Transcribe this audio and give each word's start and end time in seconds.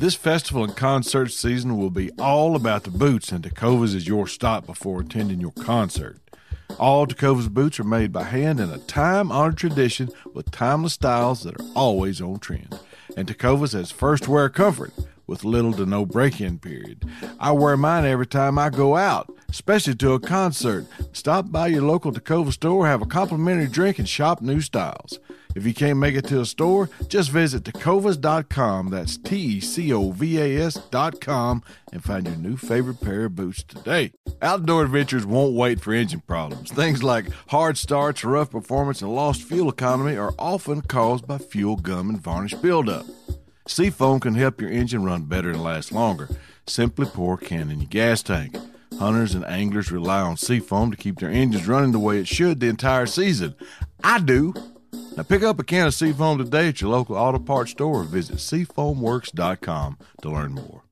This 0.00 0.14
festival 0.14 0.64
and 0.64 0.74
concert 0.74 1.30
season 1.30 1.76
will 1.76 1.90
be 1.90 2.10
all 2.12 2.56
about 2.56 2.84
the 2.84 2.90
boots, 2.90 3.32
and 3.32 3.44
Tecovas 3.44 3.94
is 3.94 4.08
your 4.08 4.26
stop 4.26 4.64
before 4.64 5.02
attending 5.02 5.42
your 5.42 5.52
concert. 5.52 6.18
All 6.78 7.06
Tecovas 7.06 7.50
boots 7.50 7.78
are 7.78 7.84
made 7.84 8.10
by 8.10 8.22
hand 8.22 8.60
in 8.60 8.70
a 8.70 8.78
time 8.78 9.30
honored 9.30 9.58
tradition 9.58 10.08
with 10.32 10.50
timeless 10.50 10.94
styles 10.94 11.42
that 11.42 11.60
are 11.60 11.66
always 11.74 12.18
on 12.18 12.38
trend. 12.38 12.80
And 13.14 13.28
Tecovas 13.28 13.74
has 13.74 13.90
first 13.90 14.26
wear 14.26 14.48
comfort 14.48 14.94
with 15.26 15.44
little 15.44 15.74
to 15.74 15.84
no 15.84 16.06
break 16.06 16.40
in 16.40 16.58
period. 16.58 17.04
I 17.38 17.52
wear 17.52 17.76
mine 17.76 18.06
every 18.06 18.26
time 18.26 18.58
I 18.58 18.70
go 18.70 18.96
out, 18.96 19.30
especially 19.50 19.96
to 19.96 20.14
a 20.14 20.18
concert. 20.18 20.86
Stop 21.12 21.52
by 21.52 21.66
your 21.66 21.82
local 21.82 22.10
Tecova 22.10 22.54
store, 22.54 22.86
have 22.86 23.02
a 23.02 23.06
complimentary 23.06 23.68
drink, 23.68 23.98
and 23.98 24.08
shop 24.08 24.40
new 24.40 24.62
styles. 24.62 25.18
If 25.54 25.66
you 25.66 25.74
can't 25.74 25.98
make 25.98 26.14
it 26.14 26.26
to 26.28 26.40
a 26.40 26.46
store, 26.46 26.88
just 27.08 27.30
visit 27.30 27.64
tecovas.com. 27.64 28.90
That's 28.90 29.16
T 29.16 29.60
C 29.60 29.92
O 29.92 30.10
V 30.12 30.38
A 30.38 30.66
S.com 30.66 31.62
and 31.92 32.04
find 32.04 32.26
your 32.26 32.36
new 32.36 32.56
favorite 32.56 33.00
pair 33.00 33.24
of 33.24 33.34
boots 33.34 33.62
today. 33.62 34.12
Outdoor 34.40 34.84
adventures 34.84 35.26
won't 35.26 35.54
wait 35.54 35.80
for 35.80 35.92
engine 35.92 36.20
problems. 36.20 36.70
Things 36.70 37.02
like 37.02 37.26
hard 37.48 37.76
starts, 37.76 38.24
rough 38.24 38.50
performance, 38.50 39.02
and 39.02 39.14
lost 39.14 39.42
fuel 39.42 39.68
economy 39.68 40.16
are 40.16 40.34
often 40.38 40.82
caused 40.82 41.26
by 41.26 41.38
fuel 41.38 41.76
gum 41.76 42.08
and 42.10 42.20
varnish 42.20 42.54
buildup. 42.54 43.06
Seafoam 43.66 44.20
can 44.20 44.34
help 44.34 44.60
your 44.60 44.70
engine 44.70 45.04
run 45.04 45.24
better 45.24 45.50
and 45.50 45.62
last 45.62 45.92
longer. 45.92 46.28
Simply 46.66 47.06
pour 47.06 47.36
can 47.36 47.70
in 47.70 47.80
your 47.80 47.88
gas 47.88 48.22
tank. 48.22 48.56
Hunters 48.98 49.34
and 49.34 49.44
anglers 49.46 49.90
rely 49.90 50.20
on 50.20 50.36
Seafoam 50.36 50.90
to 50.90 50.96
keep 50.96 51.20
their 51.20 51.30
engines 51.30 51.66
running 51.66 51.92
the 51.92 51.98
way 51.98 52.18
it 52.18 52.28
should 52.28 52.60
the 52.60 52.68
entire 52.68 53.06
season. 53.06 53.54
I 54.04 54.18
do. 54.18 54.54
Now 55.20 55.24
pick 55.24 55.42
up 55.42 55.58
a 55.58 55.64
can 55.64 55.86
of 55.86 55.92
Seafoam 55.92 56.38
today 56.38 56.68
at 56.68 56.80
your 56.80 56.88
local 56.88 57.14
auto 57.14 57.38
parts 57.38 57.72
store 57.72 58.00
or 58.00 58.04
visit 58.04 58.36
seafoamworks.com 58.36 59.98
to 60.22 60.30
learn 60.30 60.52
more. 60.52 60.84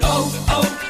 Oh, 0.00 0.46
oh. 0.48 0.89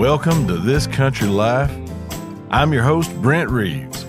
Welcome 0.00 0.48
to 0.48 0.56
This 0.56 0.86
Country 0.86 1.28
Life. 1.28 1.70
I'm 2.50 2.72
your 2.72 2.82
host, 2.82 3.14
Brent 3.20 3.50
Reeves. 3.50 4.04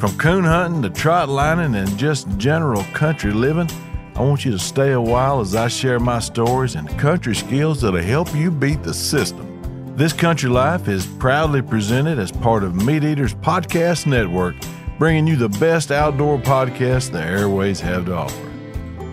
From 0.00 0.18
coon 0.18 0.42
hunting 0.42 0.82
to 0.82 0.90
trot 0.90 1.28
lining 1.28 1.76
and 1.76 1.96
just 1.96 2.26
general 2.38 2.82
country 2.92 3.30
living, 3.30 3.70
I 4.16 4.22
want 4.22 4.44
you 4.44 4.50
to 4.50 4.58
stay 4.58 4.90
a 4.90 5.00
while 5.00 5.38
as 5.38 5.54
I 5.54 5.68
share 5.68 6.00
my 6.00 6.18
stories 6.18 6.74
and 6.74 6.88
country 6.98 7.36
skills 7.36 7.82
that'll 7.82 8.00
help 8.00 8.34
you 8.34 8.50
beat 8.50 8.82
the 8.82 8.92
system. 8.92 9.94
This 9.96 10.12
Country 10.12 10.50
Life 10.50 10.88
is 10.88 11.06
proudly 11.06 11.62
presented 11.62 12.18
as 12.18 12.32
part 12.32 12.64
of 12.64 12.72
MeatEater's 12.72 13.32
Podcast 13.32 14.06
Network, 14.06 14.56
bringing 14.98 15.28
you 15.28 15.36
the 15.36 15.50
best 15.50 15.92
outdoor 15.92 16.38
podcast 16.38 17.12
the 17.12 17.22
airways 17.22 17.78
have 17.78 18.06
to 18.06 18.14
offer. 18.16 18.52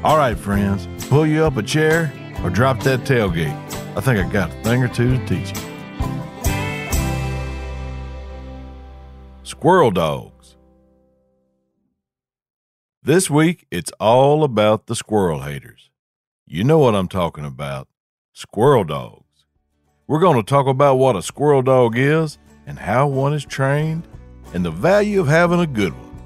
All 0.04 0.18
right, 0.18 0.36
friends, 0.36 0.88
pull 1.06 1.28
you 1.28 1.44
up 1.44 1.58
a 1.58 1.62
chair 1.62 2.12
or 2.44 2.50
drop 2.50 2.80
that 2.80 3.02
tailgate. 3.02 3.56
I 3.96 4.02
think 4.02 4.18
I 4.18 4.28
got 4.28 4.50
a 4.50 4.64
thing 4.64 4.84
or 4.84 4.88
two 4.88 5.16
to 5.16 5.26
teach 5.28 5.56
you. 5.56 5.69
Squirrel 9.60 9.92
dogs. 9.92 10.56
This 13.04 13.30
week, 13.30 13.68
it's 13.70 13.92
all 14.00 14.46
about 14.46 14.88
the 14.88 14.96
squirrel 14.96 15.42
haters. 15.42 15.90
You 16.48 16.64
know 16.64 16.78
what 16.80 16.96
I'm 16.96 17.10
talking 17.10 17.44
about 17.44 17.90
squirrel 18.32 18.86
dogs. 18.86 19.44
We're 20.08 20.22
going 20.22 20.38
to 20.38 20.50
talk 20.50 20.68
about 20.68 20.96
what 20.96 21.18
a 21.18 21.22
squirrel 21.22 21.62
dog 21.62 21.98
is 21.98 22.38
and 22.66 22.80
how 22.80 23.10
one 23.10 23.34
is 23.34 23.44
trained 23.44 24.08
and 24.54 24.64
the 24.64 24.72
value 24.72 25.20
of 25.20 25.28
having 25.28 25.60
a 25.60 25.68
good 25.68 25.92
one. 25.92 26.22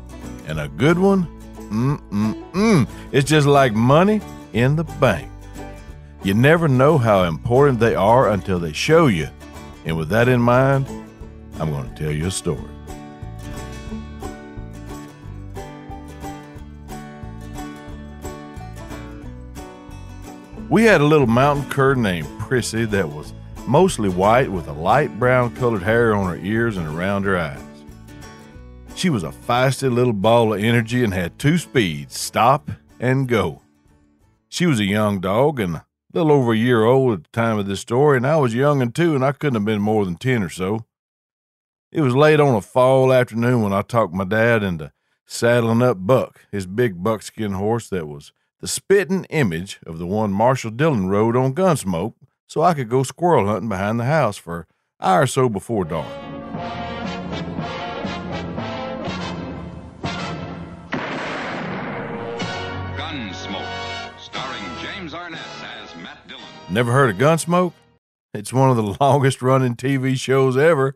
And 0.45 0.59
a 0.59 0.67
good 0.67 0.99
one, 0.99 1.25
mm-mm-mm, 1.71 2.87
it's 3.11 3.27
just 3.27 3.47
like 3.47 3.73
money 3.73 4.21
in 4.53 4.75
the 4.75 4.83
bank. 4.83 5.31
You 6.21 6.35
never 6.35 6.67
know 6.67 6.99
how 6.99 7.23
important 7.23 7.79
they 7.79 7.95
are 7.95 8.29
until 8.29 8.59
they 8.59 8.73
show 8.73 9.07
you. 9.07 9.27
And 9.85 9.97
with 9.97 10.09
that 10.09 10.27
in 10.27 10.39
mind, 10.39 10.85
I'm 11.59 11.71
going 11.71 11.91
to 11.91 11.95
tell 11.95 12.11
you 12.11 12.27
a 12.27 12.31
story. 12.31 12.72
We 20.73 20.85
had 20.85 21.01
a 21.01 21.05
little 21.05 21.27
mountain 21.27 21.69
cur 21.69 21.93
named 21.93 22.27
Prissy 22.39 22.85
that 22.85 23.07
was 23.07 23.31
mostly 23.67 24.09
white 24.09 24.51
with 24.51 24.67
a 24.67 24.73
light 24.73 25.19
brown 25.19 25.55
colored 25.55 25.83
hair 25.83 26.15
on 26.15 26.27
her 26.27 26.43
ears 26.43 26.77
and 26.77 26.87
around 26.87 27.25
her 27.25 27.37
eyes. 27.37 27.61
She 28.95 29.11
was 29.11 29.23
a 29.23 29.29
feisty 29.29 29.93
little 29.93 30.13
ball 30.13 30.51
of 30.51 30.63
energy 30.63 31.03
and 31.03 31.13
had 31.13 31.37
two 31.37 31.59
speeds 31.59 32.17
stop 32.17 32.71
and 32.99 33.27
go. 33.27 33.61
She 34.49 34.65
was 34.65 34.79
a 34.79 34.85
young 34.85 35.19
dog 35.19 35.59
and 35.59 35.75
a 35.75 35.85
little 36.11 36.31
over 36.31 36.53
a 36.53 36.57
year 36.57 36.83
old 36.85 37.13
at 37.13 37.23
the 37.25 37.29
time 37.29 37.59
of 37.59 37.67
this 37.67 37.81
story, 37.81 38.17
and 38.17 38.25
I 38.25 38.37
was 38.37 38.55
young 38.55 38.81
and 38.81 38.95
too, 38.95 39.13
and 39.13 39.23
I 39.23 39.31
couldn't 39.31 39.57
have 39.57 39.65
been 39.65 39.79
more 39.79 40.05
than 40.05 40.15
10 40.15 40.41
or 40.41 40.49
so. 40.49 40.87
It 41.91 42.01
was 42.01 42.15
late 42.15 42.39
on 42.39 42.55
a 42.55 42.61
fall 42.61 43.13
afternoon 43.13 43.61
when 43.61 43.73
I 43.73 43.83
talked 43.83 44.15
my 44.15 44.25
dad 44.25 44.63
into 44.63 44.91
saddling 45.27 45.83
up 45.83 45.97
Buck, 45.99 46.47
his 46.51 46.65
big 46.65 47.03
buckskin 47.03 47.51
horse 47.51 47.89
that 47.89 48.07
was 48.07 48.33
the 48.63 48.67
spitting 48.69 49.25
image 49.25 49.81
of 49.85 49.99
the 49.99 50.07
one 50.07 50.31
Marshall 50.31 50.71
Dillon 50.71 51.09
rode 51.09 51.35
on 51.35 51.53
Gunsmoke, 51.53 52.13
so 52.47 52.61
I 52.61 52.73
could 52.73 52.87
go 52.87 53.03
squirrel 53.03 53.45
hunting 53.45 53.67
behind 53.67 53.99
the 53.99 54.05
house 54.05 54.37
for 54.37 54.59
an 54.59 54.65
hour 55.01 55.23
or 55.23 55.27
so 55.27 55.49
before 55.49 55.83
dark. 55.83 56.07
Gunsmoke, 62.95 64.17
starring 64.17 64.63
James 64.81 65.13
Arness 65.13 65.41
as 65.81 65.93
Matt 66.01 66.25
Dillon. 66.29 66.45
Never 66.69 66.93
heard 66.93 67.09
of 67.09 67.17
Gunsmoke? 67.17 67.73
It's 68.33 68.53
one 68.53 68.69
of 68.69 68.77
the 68.77 68.95
longest 69.01 69.41
running 69.41 69.75
TV 69.75 70.15
shows 70.15 70.55
ever, 70.55 70.95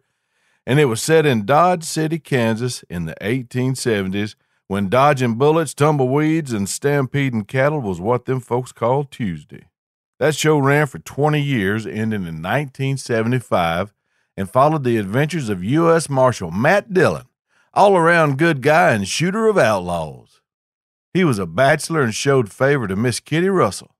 and 0.66 0.80
it 0.80 0.86
was 0.86 1.02
set 1.02 1.26
in 1.26 1.46
Dodge 1.46 1.84
City, 1.84 2.18
Kansas 2.18 2.86
in 2.90 3.08
the 3.08 3.16
1870s 3.20 4.36
when 4.68 4.90
dodging 4.90 5.36
bullets, 5.36 5.74
tumbleweeds, 5.74 6.52
and 6.52 6.68
stampeding 6.68 7.46
cattle 7.46 7.80
was 7.80 8.02
what 8.02 8.26
them 8.26 8.40
folks 8.40 8.72
called 8.72 9.12
Tuesday. 9.12 9.70
That 10.20 10.36
show 10.36 10.58
ran 10.58 10.88
for 10.88 11.00
20 11.00 11.40
years, 11.40 11.86
ending 11.86 12.24
in 12.24 12.42
1975, 12.42 13.94
and 14.36 14.50
followed 14.50 14.84
the 14.84 14.98
adventures 14.98 15.50
of 15.50 15.64
U.S. 15.64 16.10
Marshal 16.10 16.52
Matt 16.52 16.94
Dillon, 16.94 17.26
all 17.74 17.96
around 17.96 18.38
good 18.38 18.62
guy 18.62 18.92
and 18.92 19.08
shooter 19.08 19.48
of 19.48 19.58
outlaws. 19.58 20.42
He 21.14 21.24
was 21.24 21.40
a 21.40 21.46
bachelor 21.46 22.02
and 22.02 22.14
showed 22.14 22.52
favor 22.52 22.88
to 22.88 22.96
Miss 22.96 23.20
Kitty 23.20 23.50
Russell, 23.50 23.96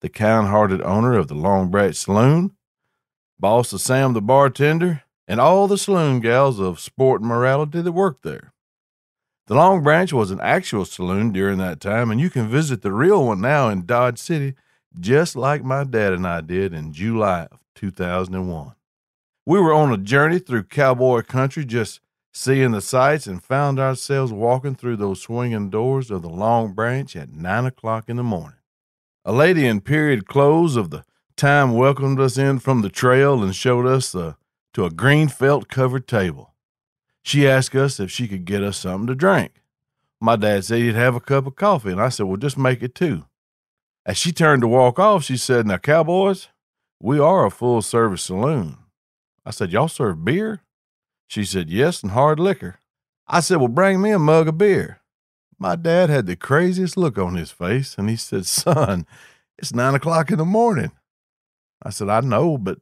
the 0.00 0.08
kind 0.08 0.48
hearted 0.48 0.82
owner 0.82 1.16
of 1.16 1.28
the 1.28 1.34
Long 1.34 1.70
Branch 1.70 1.94
Saloon, 1.94 2.52
boss 3.38 3.72
of 3.72 3.80
Sam 3.80 4.12
the 4.12 4.20
bartender, 4.20 5.04
and 5.28 5.40
all 5.40 5.68
the 5.68 5.78
saloon 5.78 6.20
gals 6.20 6.58
of 6.58 6.80
sport 6.80 7.20
and 7.20 7.28
morality 7.28 7.80
that 7.80 7.92
worked 7.92 8.24
there. 8.24 8.52
The 9.50 9.56
Long 9.56 9.82
Branch 9.82 10.12
was 10.12 10.30
an 10.30 10.38
actual 10.40 10.84
saloon 10.84 11.32
during 11.32 11.58
that 11.58 11.80
time, 11.80 12.12
and 12.12 12.20
you 12.20 12.30
can 12.30 12.46
visit 12.46 12.82
the 12.82 12.92
real 12.92 13.26
one 13.26 13.40
now 13.40 13.68
in 13.68 13.84
Dodge 13.84 14.20
City, 14.20 14.54
just 15.00 15.34
like 15.34 15.64
my 15.64 15.82
dad 15.82 16.12
and 16.12 16.24
I 16.24 16.40
did 16.40 16.72
in 16.72 16.92
July 16.92 17.48
of 17.50 17.58
2001. 17.74 18.76
We 19.44 19.58
were 19.58 19.74
on 19.74 19.92
a 19.92 19.96
journey 19.96 20.38
through 20.38 20.62
cowboy 20.66 21.22
country, 21.22 21.64
just 21.64 21.98
seeing 22.32 22.70
the 22.70 22.80
sights, 22.80 23.26
and 23.26 23.42
found 23.42 23.80
ourselves 23.80 24.32
walking 24.32 24.76
through 24.76 24.98
those 24.98 25.20
swinging 25.20 25.68
doors 25.68 26.12
of 26.12 26.22
the 26.22 26.30
Long 26.30 26.72
Branch 26.72 27.16
at 27.16 27.32
nine 27.32 27.66
o'clock 27.66 28.04
in 28.06 28.18
the 28.18 28.22
morning. 28.22 28.60
A 29.24 29.32
lady 29.32 29.66
in 29.66 29.80
period 29.80 30.28
clothes 30.28 30.76
of 30.76 30.90
the 30.90 31.02
time 31.36 31.74
welcomed 31.74 32.20
us 32.20 32.38
in 32.38 32.60
from 32.60 32.82
the 32.82 32.88
trail 32.88 33.42
and 33.42 33.52
showed 33.56 33.88
us 33.88 34.14
uh, 34.14 34.34
to 34.74 34.84
a 34.84 34.90
green 34.90 35.26
felt 35.26 35.66
covered 35.66 36.06
table. 36.06 36.49
She 37.22 37.48
asked 37.48 37.74
us 37.74 38.00
if 38.00 38.10
she 38.10 38.28
could 38.28 38.44
get 38.44 38.62
us 38.62 38.78
something 38.78 39.06
to 39.06 39.14
drink. 39.14 39.62
My 40.20 40.36
dad 40.36 40.64
said 40.64 40.80
he'd 40.80 40.94
have 40.94 41.14
a 41.14 41.20
cup 41.20 41.46
of 41.46 41.56
coffee, 41.56 41.92
and 41.92 42.00
I 42.00 42.08
said, 42.10 42.26
Well, 42.26 42.36
just 42.36 42.58
make 42.58 42.82
it 42.82 42.94
two. 42.94 43.24
As 44.04 44.16
she 44.16 44.32
turned 44.32 44.62
to 44.62 44.68
walk 44.68 44.98
off, 44.98 45.24
she 45.24 45.36
said, 45.36 45.66
Now, 45.66 45.78
cowboys, 45.78 46.48
we 47.00 47.18
are 47.18 47.46
a 47.46 47.50
full 47.50 47.82
service 47.82 48.22
saloon. 48.22 48.76
I 49.44 49.50
said, 49.50 49.72
Y'all 49.72 49.88
serve 49.88 50.24
beer? 50.24 50.60
She 51.26 51.44
said, 51.44 51.70
Yes, 51.70 52.02
and 52.02 52.12
hard 52.12 52.38
liquor. 52.38 52.80
I 53.26 53.40
said, 53.40 53.58
Well, 53.58 53.68
bring 53.68 54.02
me 54.02 54.10
a 54.10 54.18
mug 54.18 54.48
of 54.48 54.58
beer. 54.58 55.00
my 55.58 55.76
dad 55.76 56.10
had 56.10 56.26
the 56.26 56.36
craziest 56.36 56.96
look 56.96 57.18
on 57.18 57.36
his 57.36 57.50
face 57.50 57.94
and 57.96 58.10
he 58.10 58.16
said, 58.16 58.46
Son, 58.46 59.06
it's 59.58 59.74
nine 59.74 59.94
o'clock 59.94 60.30
in 60.30 60.38
the 60.38 60.44
morning. 60.44 60.92
I 61.82 61.90
said, 61.90 62.08
I 62.08 62.20
know, 62.20 62.58
but 62.58 62.78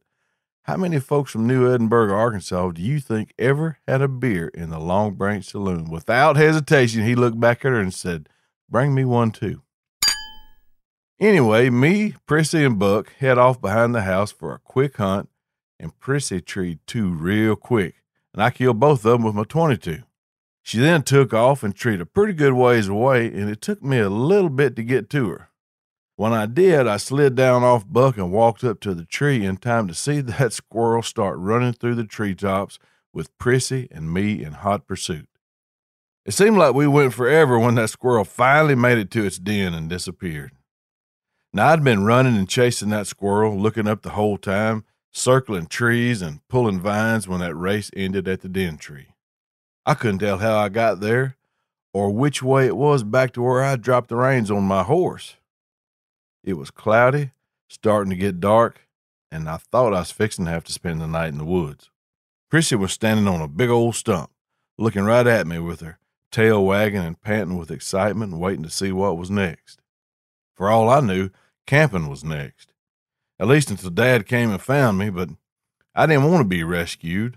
how 0.68 0.76
many 0.76 1.00
folks 1.00 1.32
from 1.32 1.46
New 1.46 1.66
Edinburg, 1.72 2.10
Arkansas, 2.10 2.72
do 2.72 2.82
you 2.82 3.00
think 3.00 3.32
ever 3.38 3.78
had 3.88 4.02
a 4.02 4.06
beer 4.06 4.48
in 4.48 4.68
the 4.68 4.78
Long 4.78 5.14
Branch 5.14 5.42
Saloon? 5.42 5.88
Without 5.88 6.36
hesitation, 6.36 7.04
he 7.04 7.14
looked 7.14 7.40
back 7.40 7.64
at 7.64 7.72
her 7.72 7.80
and 7.80 7.94
said, 7.94 8.28
Bring 8.68 8.94
me 8.94 9.06
one 9.06 9.30
too. 9.30 9.62
Anyway, 11.18 11.70
me, 11.70 12.16
Prissy, 12.26 12.66
and 12.66 12.78
Buck 12.78 13.14
head 13.14 13.38
off 13.38 13.62
behind 13.62 13.94
the 13.94 14.02
house 14.02 14.30
for 14.30 14.52
a 14.52 14.58
quick 14.58 14.98
hunt, 14.98 15.30
and 15.80 15.98
Prissy 15.98 16.42
treed 16.42 16.80
two 16.86 17.14
real 17.14 17.56
quick, 17.56 18.02
and 18.34 18.42
I 18.42 18.50
killed 18.50 18.78
both 18.78 19.06
of 19.06 19.12
them 19.12 19.22
with 19.22 19.34
my 19.34 19.44
22. 19.44 20.02
She 20.60 20.78
then 20.80 21.02
took 21.02 21.32
off 21.32 21.62
and 21.62 21.74
treed 21.74 22.02
a 22.02 22.04
pretty 22.04 22.34
good 22.34 22.52
ways 22.52 22.88
away, 22.88 23.28
and 23.28 23.48
it 23.48 23.62
took 23.62 23.82
me 23.82 24.00
a 24.00 24.10
little 24.10 24.50
bit 24.50 24.76
to 24.76 24.82
get 24.82 25.08
to 25.08 25.30
her. 25.30 25.47
When 26.18 26.32
I 26.32 26.46
did, 26.46 26.88
I 26.88 26.96
slid 26.96 27.36
down 27.36 27.62
off 27.62 27.86
Buck 27.88 28.16
and 28.16 28.32
walked 28.32 28.64
up 28.64 28.80
to 28.80 28.92
the 28.92 29.04
tree 29.04 29.44
in 29.44 29.56
time 29.56 29.86
to 29.86 29.94
see 29.94 30.20
that 30.22 30.52
squirrel 30.52 31.00
start 31.00 31.38
running 31.38 31.74
through 31.74 31.94
the 31.94 32.02
treetops 32.02 32.80
with 33.14 33.38
Prissy 33.38 33.86
and 33.92 34.12
me 34.12 34.42
in 34.42 34.54
hot 34.54 34.84
pursuit. 34.88 35.28
It 36.26 36.32
seemed 36.32 36.56
like 36.56 36.74
we 36.74 36.88
went 36.88 37.14
forever 37.14 37.56
when 37.56 37.76
that 37.76 37.90
squirrel 37.90 38.24
finally 38.24 38.74
made 38.74 38.98
it 38.98 39.12
to 39.12 39.24
its 39.24 39.38
den 39.38 39.74
and 39.74 39.88
disappeared. 39.88 40.50
Now, 41.52 41.68
I'd 41.68 41.84
been 41.84 42.02
running 42.02 42.36
and 42.36 42.48
chasing 42.48 42.88
that 42.88 43.06
squirrel, 43.06 43.56
looking 43.56 43.86
up 43.86 44.02
the 44.02 44.10
whole 44.10 44.38
time, 44.38 44.84
circling 45.12 45.66
trees 45.66 46.20
and 46.20 46.40
pulling 46.48 46.80
vines 46.80 47.28
when 47.28 47.38
that 47.38 47.54
race 47.54 47.92
ended 47.94 48.26
at 48.26 48.40
the 48.40 48.48
den 48.48 48.76
tree. 48.76 49.14
I 49.86 49.94
couldn't 49.94 50.18
tell 50.18 50.38
how 50.38 50.58
I 50.58 50.68
got 50.68 50.98
there 50.98 51.36
or 51.94 52.10
which 52.10 52.42
way 52.42 52.66
it 52.66 52.76
was 52.76 53.04
back 53.04 53.32
to 53.34 53.42
where 53.42 53.62
I 53.62 53.76
dropped 53.76 54.08
the 54.08 54.16
reins 54.16 54.50
on 54.50 54.64
my 54.64 54.82
horse. 54.82 55.36
It 56.48 56.56
was 56.56 56.70
cloudy, 56.70 57.32
starting 57.68 58.08
to 58.08 58.16
get 58.16 58.40
dark, 58.40 58.88
and 59.30 59.50
I 59.50 59.58
thought 59.58 59.92
I 59.92 59.98
was 59.98 60.10
fixing 60.10 60.46
to 60.46 60.50
have 60.50 60.64
to 60.64 60.72
spend 60.72 60.98
the 60.98 61.06
night 61.06 61.28
in 61.28 61.36
the 61.36 61.44
woods. 61.44 61.90
Prissy 62.48 62.74
was 62.74 62.90
standing 62.90 63.28
on 63.28 63.42
a 63.42 63.46
big 63.46 63.68
old 63.68 63.96
stump, 63.96 64.30
looking 64.78 65.04
right 65.04 65.26
at 65.26 65.46
me 65.46 65.58
with 65.58 65.80
her 65.80 65.98
tail 66.32 66.64
wagging 66.64 67.02
and 67.02 67.20
panting 67.20 67.58
with 67.58 67.70
excitement, 67.70 68.38
waiting 68.38 68.62
to 68.62 68.70
see 68.70 68.90
what 68.92 69.18
was 69.18 69.30
next. 69.30 69.82
For 70.54 70.70
all 70.70 70.88
I 70.88 71.00
knew, 71.00 71.28
camping 71.66 72.08
was 72.08 72.24
next. 72.24 72.72
At 73.38 73.48
least 73.48 73.70
until 73.70 73.90
Dad 73.90 74.26
came 74.26 74.50
and 74.50 74.62
found 74.62 74.96
me, 74.96 75.10
but 75.10 75.28
I 75.94 76.06
didn't 76.06 76.30
want 76.30 76.40
to 76.40 76.48
be 76.48 76.64
rescued. 76.64 77.36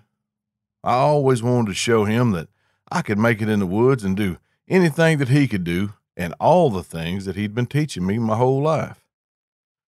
I 0.86 0.94
always 0.94 1.44
wanted 1.44 1.68
to 1.68 1.74
show 1.74 2.06
him 2.06 2.32
that 2.32 2.48
I 2.90 3.02
could 3.02 3.20
make 3.20 3.42
it 3.42 3.50
in 3.50 3.60
the 3.60 3.68
woods 3.68 4.06
and 4.06 4.16
do 4.16 4.38
anything 4.70 5.18
that 5.18 5.28
he 5.28 5.50
could 5.50 5.66
do 5.66 5.96
and 6.16 6.34
all 6.40 6.70
the 6.70 6.84
things 6.84 7.26
that 7.26 7.36
he'd 7.36 7.56
been 7.56 7.66
teaching 7.66 8.06
me 8.06 8.18
my 8.20 8.38
whole 8.38 8.62
life. 8.62 9.01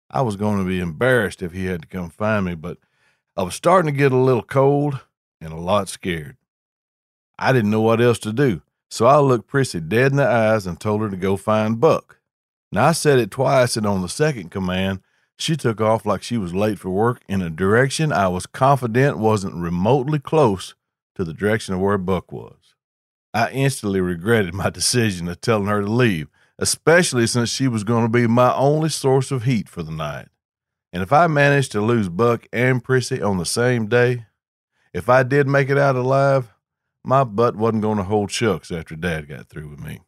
I 0.09 0.21
was 0.21 0.35
going 0.35 0.57
to 0.57 0.67
be 0.67 0.79
embarrassed 0.79 1.41
if 1.41 1.51
he 1.51 1.65
had 1.65 1.83
to 1.83 1.87
come 1.87 2.09
find 2.09 2.45
me, 2.45 2.55
but 2.55 2.77
I 3.37 3.43
was 3.43 3.55
starting 3.55 3.91
to 3.91 3.97
get 3.97 4.11
a 4.11 4.17
little 4.17 4.43
cold 4.43 4.99
and 5.39 5.53
a 5.53 5.57
lot 5.57 5.87
scared. 5.87 6.37
I 7.37 7.53
didn't 7.53 7.71
know 7.71 7.81
what 7.81 8.01
else 8.01 8.19
to 8.19 8.33
do, 8.33 8.61
so 8.89 9.05
I 9.05 9.19
looked 9.19 9.47
Prissy 9.47 9.79
dead 9.79 10.11
in 10.11 10.17
the 10.17 10.27
eyes 10.27 10.65
and 10.65 10.79
told 10.79 11.01
her 11.01 11.09
to 11.09 11.15
go 11.15 11.37
find 11.37 11.79
Buck. 11.79 12.19
Now, 12.71 12.87
I 12.87 12.91
said 12.91 13.19
it 13.19 13.31
twice, 13.31 13.77
and 13.77 13.85
on 13.85 14.01
the 14.01 14.09
second 14.09 14.51
command, 14.51 15.01
she 15.37 15.55
took 15.55 15.79
off 15.79 16.05
like 16.05 16.21
she 16.21 16.37
was 16.37 16.53
late 16.53 16.79
for 16.79 16.89
work 16.89 17.21
in 17.27 17.41
a 17.41 17.49
direction 17.49 18.11
I 18.11 18.27
was 18.27 18.45
confident 18.45 19.17
wasn't 19.17 19.55
remotely 19.55 20.19
close 20.19 20.75
to 21.15 21.23
the 21.23 21.33
direction 21.33 21.73
of 21.73 21.79
where 21.79 21.97
Buck 21.97 22.31
was. 22.31 22.75
I 23.33 23.49
instantly 23.51 24.01
regretted 24.01 24.53
my 24.53 24.69
decision 24.71 25.27
of 25.27 25.39
telling 25.39 25.67
her 25.67 25.81
to 25.81 25.87
leave, 25.87 26.27
especially 26.59 27.25
since 27.25 27.49
she 27.49 27.67
was 27.67 27.83
going 27.83 28.03
to 28.03 28.09
be 28.09 28.27
my 28.27 28.53
only 28.53 28.89
source 28.89 29.31
of 29.31 29.43
heat 29.43 29.69
for 29.69 29.81
the 29.81 29.91
night. 29.91 30.27
And 30.91 31.01
if 31.01 31.13
I 31.13 31.27
managed 31.27 31.71
to 31.71 31.81
lose 31.81 32.09
Buck 32.09 32.47
and 32.51 32.83
Prissy 32.83 33.21
on 33.21 33.37
the 33.37 33.45
same 33.45 33.87
day, 33.87 34.25
if 34.93 35.07
I 35.07 35.23
did 35.23 35.47
make 35.47 35.69
it 35.69 35.77
out 35.77 35.95
alive, 35.95 36.51
my 37.03 37.23
butt 37.23 37.55
wasn't 37.55 37.83
going 37.83 37.97
to 37.97 38.03
hold 38.03 38.29
chucks 38.29 38.71
after 38.71 38.95
Dad 38.95 39.29
got 39.29 39.47
through 39.47 39.69
with 39.69 39.79
me. 39.79 40.01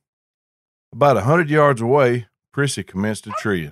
About 0.91 1.17
a 1.17 1.21
hundred 1.21 1.49
yards 1.49 1.81
away, 1.81 2.27
Prissy 2.51 2.83
commenced 2.83 3.27
a 3.27 3.31
treeing. 3.39 3.71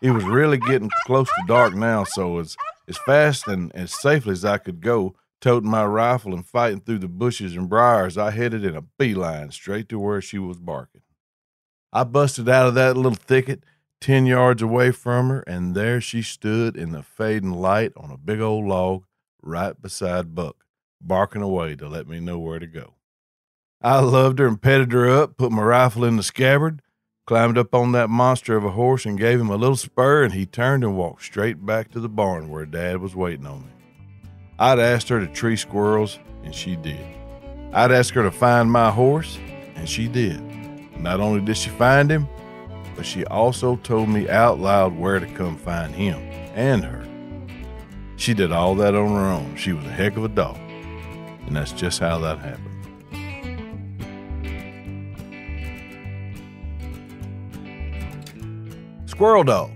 It 0.00 0.12
was 0.12 0.24
really 0.24 0.58
getting 0.58 0.90
close 1.06 1.28
to 1.28 1.46
dark 1.46 1.74
now, 1.74 2.04
so 2.04 2.38
as, 2.38 2.56
as 2.88 2.96
fast 2.98 3.46
and 3.46 3.70
as 3.74 3.92
safely 3.92 4.32
as 4.32 4.44
I 4.44 4.58
could 4.58 4.80
go, 4.80 5.14
toting 5.40 5.70
my 5.70 5.84
rifle 5.84 6.32
and 6.32 6.46
fighting 6.46 6.80
through 6.80 7.00
the 7.00 7.08
bushes 7.08 7.54
and 7.54 7.68
briars, 7.68 8.16
I 8.16 8.30
headed 8.30 8.64
in 8.64 8.74
a 8.76 8.82
beeline 8.98 9.50
straight 9.50 9.88
to 9.90 9.98
where 9.98 10.22
she 10.22 10.38
was 10.38 10.58
barking. 10.58 11.01
I 11.92 12.04
busted 12.04 12.48
out 12.48 12.68
of 12.68 12.74
that 12.74 12.96
little 12.96 13.14
thicket 13.14 13.64
ten 14.00 14.26
yards 14.26 14.62
away 14.62 14.90
from 14.90 15.28
her, 15.28 15.40
and 15.40 15.74
there 15.74 16.00
she 16.00 16.22
stood 16.22 16.76
in 16.76 16.92
the 16.92 17.02
fading 17.02 17.52
light 17.52 17.92
on 17.96 18.10
a 18.10 18.16
big 18.16 18.40
old 18.40 18.66
log 18.66 19.04
right 19.42 19.80
beside 19.80 20.34
Buck, 20.34 20.64
barking 21.00 21.42
away 21.42 21.76
to 21.76 21.88
let 21.88 22.08
me 22.08 22.18
know 22.18 22.38
where 22.38 22.58
to 22.58 22.66
go. 22.66 22.94
I 23.82 24.00
loved 24.00 24.38
her 24.38 24.46
and 24.46 24.60
petted 24.60 24.92
her 24.92 25.08
up, 25.08 25.36
put 25.36 25.52
my 25.52 25.62
rifle 25.62 26.04
in 26.04 26.16
the 26.16 26.22
scabbard, 26.22 26.80
climbed 27.26 27.58
up 27.58 27.74
on 27.74 27.92
that 27.92 28.08
monster 28.08 28.56
of 28.56 28.64
a 28.64 28.70
horse 28.70 29.04
and 29.04 29.18
gave 29.18 29.40
him 29.40 29.50
a 29.50 29.56
little 29.56 29.76
spur, 29.76 30.24
and 30.24 30.32
he 30.32 30.46
turned 30.46 30.84
and 30.84 30.96
walked 30.96 31.22
straight 31.22 31.64
back 31.66 31.90
to 31.90 32.00
the 32.00 32.08
barn 32.08 32.48
where 32.48 32.66
Dad 32.66 33.00
was 33.00 33.14
waiting 33.14 33.46
on 33.46 33.62
me. 33.62 33.72
I'd 34.58 34.78
asked 34.78 35.08
her 35.08 35.20
to 35.20 35.26
tree 35.26 35.56
squirrels, 35.56 36.18
and 36.44 36.54
she 36.54 36.76
did. 36.76 37.04
I'd 37.72 37.92
asked 37.92 38.14
her 38.14 38.22
to 38.22 38.30
find 38.30 38.70
my 38.70 38.90
horse, 38.90 39.38
and 39.74 39.88
she 39.88 40.08
did. 40.08 40.51
Not 41.02 41.18
only 41.18 41.40
did 41.40 41.56
she 41.56 41.68
find 41.70 42.08
him, 42.08 42.28
but 42.94 43.04
she 43.04 43.24
also 43.24 43.74
told 43.76 44.08
me 44.08 44.28
out 44.28 44.60
loud 44.60 44.96
where 44.96 45.18
to 45.18 45.26
come 45.26 45.56
find 45.56 45.92
him 45.92 46.18
and 46.54 46.84
her. 46.84 47.04
She 48.16 48.34
did 48.34 48.52
all 48.52 48.76
that 48.76 48.94
on 48.94 49.08
her 49.08 49.28
own. 49.28 49.56
She 49.56 49.72
was 49.72 49.84
a 49.84 49.90
heck 49.90 50.16
of 50.16 50.24
a 50.24 50.28
dog. 50.28 50.56
And 51.46 51.56
that's 51.56 51.72
just 51.72 51.98
how 51.98 52.20
that 52.20 52.38
happened. 52.38 52.68
Squirrel 59.06 59.42
dogs. 59.42 59.72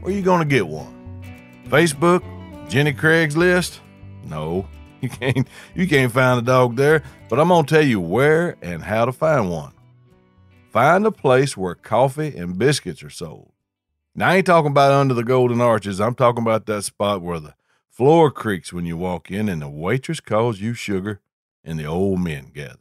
Where 0.00 0.14
you 0.14 0.22
to 0.22 0.44
get 0.44 0.68
one? 0.68 0.94
Facebook? 1.68 2.22
Jenny 2.68 2.92
Craig's 2.92 3.36
list? 3.36 3.80
No, 4.24 4.68
you 5.00 5.08
can't. 5.08 5.48
You 5.74 5.88
can't 5.88 6.12
find 6.12 6.38
a 6.38 6.42
dog 6.42 6.76
there. 6.76 7.02
But 7.28 7.40
I'm 7.40 7.48
gonna 7.48 7.66
tell 7.66 7.82
you 7.82 8.00
where 8.00 8.56
and 8.62 8.80
how 8.80 9.06
to 9.06 9.12
find 9.12 9.50
one. 9.50 9.72
Find 10.70 11.06
a 11.06 11.10
place 11.10 11.56
where 11.56 11.74
coffee 11.74 12.36
and 12.36 12.58
biscuits 12.58 13.02
are 13.02 13.10
sold. 13.10 13.52
Now 14.14 14.28
I 14.28 14.36
ain't 14.36 14.46
talking 14.46 14.70
about 14.70 14.92
under 14.92 15.14
the 15.14 15.24
golden 15.24 15.60
arches. 15.60 16.00
I'm 16.00 16.14
talking 16.14 16.42
about 16.42 16.66
that 16.66 16.82
spot 16.82 17.22
where 17.22 17.40
the 17.40 17.54
floor 17.88 18.30
creaks 18.30 18.72
when 18.72 18.84
you 18.84 18.96
walk 18.96 19.30
in, 19.30 19.48
and 19.48 19.62
the 19.62 19.68
waitress 19.68 20.20
calls 20.20 20.60
you 20.60 20.74
sugar, 20.74 21.20
and 21.64 21.78
the 21.78 21.86
old 21.86 22.20
men 22.20 22.50
gather. 22.54 22.78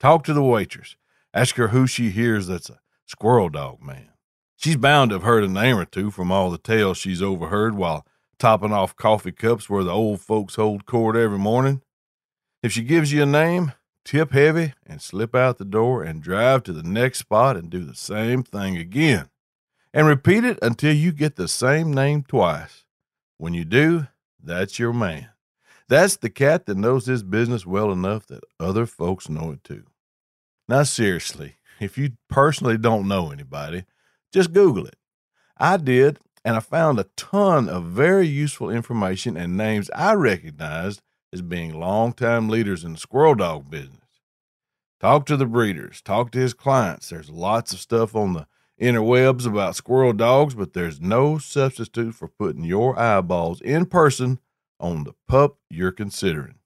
Talk 0.00 0.24
to 0.24 0.34
the 0.34 0.42
waitress. 0.42 0.96
Ask 1.32 1.54
her 1.54 1.68
who 1.68 1.86
she 1.86 2.10
hears 2.10 2.48
that's 2.48 2.68
a 2.68 2.80
squirrel 3.06 3.48
dog 3.48 3.80
man. 3.80 4.08
She's 4.56 4.76
bound 4.76 5.10
to 5.10 5.16
have 5.16 5.22
heard 5.22 5.44
a 5.44 5.48
name 5.48 5.76
or 5.76 5.84
two 5.84 6.10
from 6.10 6.32
all 6.32 6.50
the 6.50 6.58
tales 6.58 6.98
she's 6.98 7.22
overheard 7.22 7.76
while 7.76 8.06
topping 8.38 8.72
off 8.72 8.96
coffee 8.96 9.32
cups 9.32 9.70
where 9.70 9.84
the 9.84 9.92
old 9.92 10.20
folks 10.20 10.56
hold 10.56 10.84
court 10.84 11.14
every 11.14 11.38
morning. 11.38 11.82
If 12.62 12.72
she 12.72 12.82
gives 12.82 13.12
you 13.12 13.22
a 13.22 13.26
name, 13.26 13.72
tip 14.04 14.32
heavy 14.32 14.74
and 14.86 15.00
slip 15.00 15.34
out 15.34 15.58
the 15.58 15.64
door 15.64 16.02
and 16.02 16.22
drive 16.22 16.62
to 16.64 16.72
the 16.72 16.82
next 16.82 17.18
spot 17.18 17.56
and 17.56 17.70
do 17.70 17.84
the 17.84 17.94
same 17.94 18.42
thing 18.42 18.76
again. 18.76 19.28
And 19.94 20.06
repeat 20.06 20.44
it 20.44 20.58
until 20.62 20.94
you 20.94 21.12
get 21.12 21.36
the 21.36 21.48
same 21.48 21.92
name 21.92 22.22
twice. 22.22 22.84
When 23.38 23.54
you 23.54 23.64
do, 23.64 24.06
that's 24.42 24.78
your 24.78 24.92
man. 24.92 25.28
That's 25.88 26.16
the 26.16 26.30
cat 26.30 26.66
that 26.66 26.78
knows 26.78 27.06
his 27.06 27.22
business 27.22 27.66
well 27.66 27.92
enough 27.92 28.26
that 28.28 28.44
other 28.58 28.86
folks 28.86 29.28
know 29.28 29.50
it 29.50 29.62
too. 29.62 29.84
Now, 30.68 30.84
seriously, 30.84 31.56
if 31.80 31.98
you 31.98 32.12
personally 32.30 32.78
don't 32.78 33.08
know 33.08 33.30
anybody, 33.30 33.84
just 34.32 34.52
Google 34.52 34.86
it. 34.86 34.96
I 35.58 35.76
did, 35.76 36.18
and 36.44 36.56
I 36.56 36.60
found 36.60 36.98
a 36.98 37.08
ton 37.16 37.68
of 37.68 37.84
very 37.84 38.26
useful 38.26 38.70
information 38.70 39.36
and 39.36 39.56
names 39.56 39.90
I 39.94 40.14
recognized 40.14 41.02
as 41.32 41.42
being 41.42 41.78
longtime 41.78 42.48
leaders 42.48 42.84
in 42.84 42.92
the 42.92 42.98
squirrel 42.98 43.34
dog 43.34 43.70
business. 43.70 43.98
Talk 45.00 45.26
to 45.26 45.36
the 45.36 45.46
breeders, 45.46 46.00
talk 46.00 46.30
to 46.32 46.38
his 46.38 46.54
clients. 46.54 47.08
There's 47.08 47.30
lots 47.30 47.72
of 47.72 47.80
stuff 47.80 48.14
on 48.14 48.34
the 48.34 48.46
interwebs 48.80 49.46
about 49.46 49.76
squirrel 49.76 50.12
dogs, 50.12 50.54
but 50.54 50.72
there's 50.72 51.00
no 51.00 51.38
substitute 51.38 52.14
for 52.14 52.28
putting 52.28 52.64
your 52.64 52.98
eyeballs 52.98 53.60
in 53.60 53.86
person 53.86 54.38
on 54.78 55.04
the 55.04 55.14
pup 55.28 55.58
you're 55.70 55.92
considering. 55.92 56.56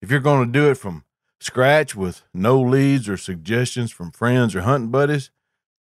If 0.00 0.10
you're 0.10 0.20
going 0.20 0.46
to 0.46 0.58
do 0.58 0.70
it 0.70 0.76
from 0.76 1.04
scratch 1.40 1.94
with 1.94 2.22
no 2.32 2.60
leads 2.60 3.08
or 3.08 3.16
suggestions 3.16 3.90
from 3.90 4.12
friends 4.12 4.54
or 4.54 4.62
hunting 4.62 4.90
buddies, 4.90 5.30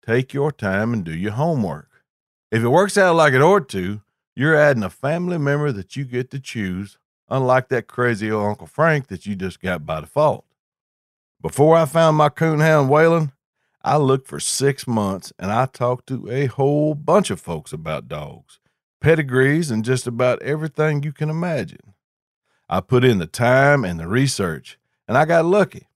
take 0.06 0.34
your 0.34 0.52
time 0.52 0.92
and 0.92 1.04
do 1.04 1.16
your 1.16 1.32
homework. 1.32 2.02
If 2.50 2.62
it 2.62 2.68
works 2.68 2.96
out 2.98 3.16
like 3.16 3.32
it 3.32 3.42
ought 3.42 3.68
to, 3.70 4.02
you're 4.36 4.56
adding 4.56 4.82
a 4.82 4.90
family 4.90 5.38
member 5.38 5.72
that 5.72 5.96
you 5.96 6.04
get 6.04 6.30
to 6.30 6.40
choose, 6.40 6.98
unlike 7.28 7.68
that 7.68 7.86
crazy 7.86 8.30
old 8.30 8.46
Uncle 8.46 8.66
Frank 8.66 9.08
that 9.08 9.26
you 9.26 9.34
just 9.34 9.60
got 9.60 9.86
by 9.86 10.00
default. 10.00 10.44
Before 11.40 11.76
I 11.76 11.84
found 11.84 12.16
my 12.16 12.28
coonhound 12.28 12.88
Waylon, 12.88 13.32
I 13.82 13.98
looked 13.98 14.28
for 14.28 14.40
six 14.40 14.86
months 14.86 15.32
and 15.38 15.52
I 15.52 15.66
talked 15.66 16.06
to 16.08 16.30
a 16.30 16.46
whole 16.46 16.94
bunch 16.94 17.30
of 17.30 17.40
folks 17.40 17.72
about 17.72 18.08
dogs, 18.08 18.60
pedigrees, 19.00 19.70
and 19.70 19.84
just 19.84 20.06
about 20.06 20.42
everything 20.42 21.02
you 21.02 21.12
can 21.12 21.28
imagine. 21.28 21.94
I 22.68 22.80
put 22.80 23.04
in 23.04 23.18
the 23.18 23.26
time 23.26 23.84
and 23.84 24.00
the 24.00 24.08
research, 24.08 24.78
and 25.06 25.18
I 25.18 25.26
got 25.26 25.44
lucky. 25.44 25.88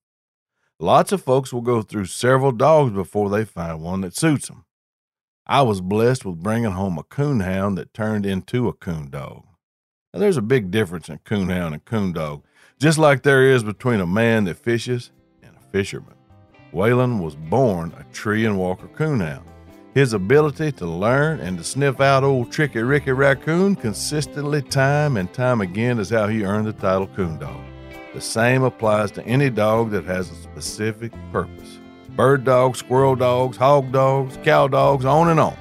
Lots 0.78 1.12
of 1.12 1.23
folks 1.23 1.50
will 1.50 1.62
go 1.62 1.80
through 1.80 2.04
several 2.04 2.52
dogs 2.52 2.92
before 2.92 3.30
they 3.30 3.44
find 3.44 3.82
one 3.82 4.02
that 4.02 4.14
suits 4.14 4.49
them. 4.49 4.66
I 5.47 5.62
was 5.62 5.80
blessed 5.80 6.26
with 6.26 6.42
bringing 6.42 6.73
home 6.73 6.99
a 6.99 7.02
coonhound 7.02 7.76
that 7.76 7.94
turned 7.94 8.26
into 8.26 8.68
a 8.68 8.75
coon 8.75 9.08
dog. 9.08 9.48
Now, 10.15 10.21
there's 10.21 10.38
a 10.38 10.43
big 10.43 10.71
difference 10.71 11.11
in 11.11 11.19
coonhound 11.19 11.75
and 11.75 11.85
coon 11.85 12.12
dog, 12.12 12.43
just 12.79 12.97
like 12.97 13.23
there 13.23 13.43
is 13.43 13.62
between 13.62 14.00
a 14.00 14.07
man 14.07 14.45
that 14.45 14.57
fishes 14.57 15.11
and 15.43 15.55
a 15.55 15.71
fisherman. 15.71 16.15
Waylon 16.73 17.23
was 17.23 17.37
born 17.37 17.93
a 17.99 18.05
Treeing 18.11 18.57
Walker 18.57 18.88
coonhound. 18.88 19.45
His 19.93 20.15
ability 20.15 20.73
to 20.73 20.87
learn 20.87 21.41
and 21.41 21.59
to 21.59 21.65
sniff 21.65 22.00
out 22.00 22.25
old 22.25 22.50
Tricky 22.50 22.81
Ricky 22.81 23.12
Raccoon 23.12 23.77
consistently, 23.77 24.62
time 24.62 25.19
and 25.19 25.31
time 25.35 25.61
again, 25.61 25.99
is 25.99 26.09
how 26.09 26.27
he 26.27 26.43
earned 26.43 26.69
the 26.69 26.73
title 26.73 27.09
coon 27.09 27.38
dog. 27.38 27.61
The 28.15 28.21
same 28.23 28.62
applies 28.62 29.11
to 29.12 29.27
any 29.27 29.50
dog 29.50 29.91
that 29.91 30.07
has 30.07 30.31
a 30.31 30.35
specific 30.37 31.12
purpose 31.33 31.81
bird 32.17 32.45
dogs, 32.45 32.79
squirrel 32.79 33.15
dogs, 33.15 33.59
hog 33.59 33.93
dogs, 33.93 34.38
cow 34.43 34.67
dogs, 34.69 35.05
on 35.05 35.29
and 35.29 35.38
on. 35.38 35.57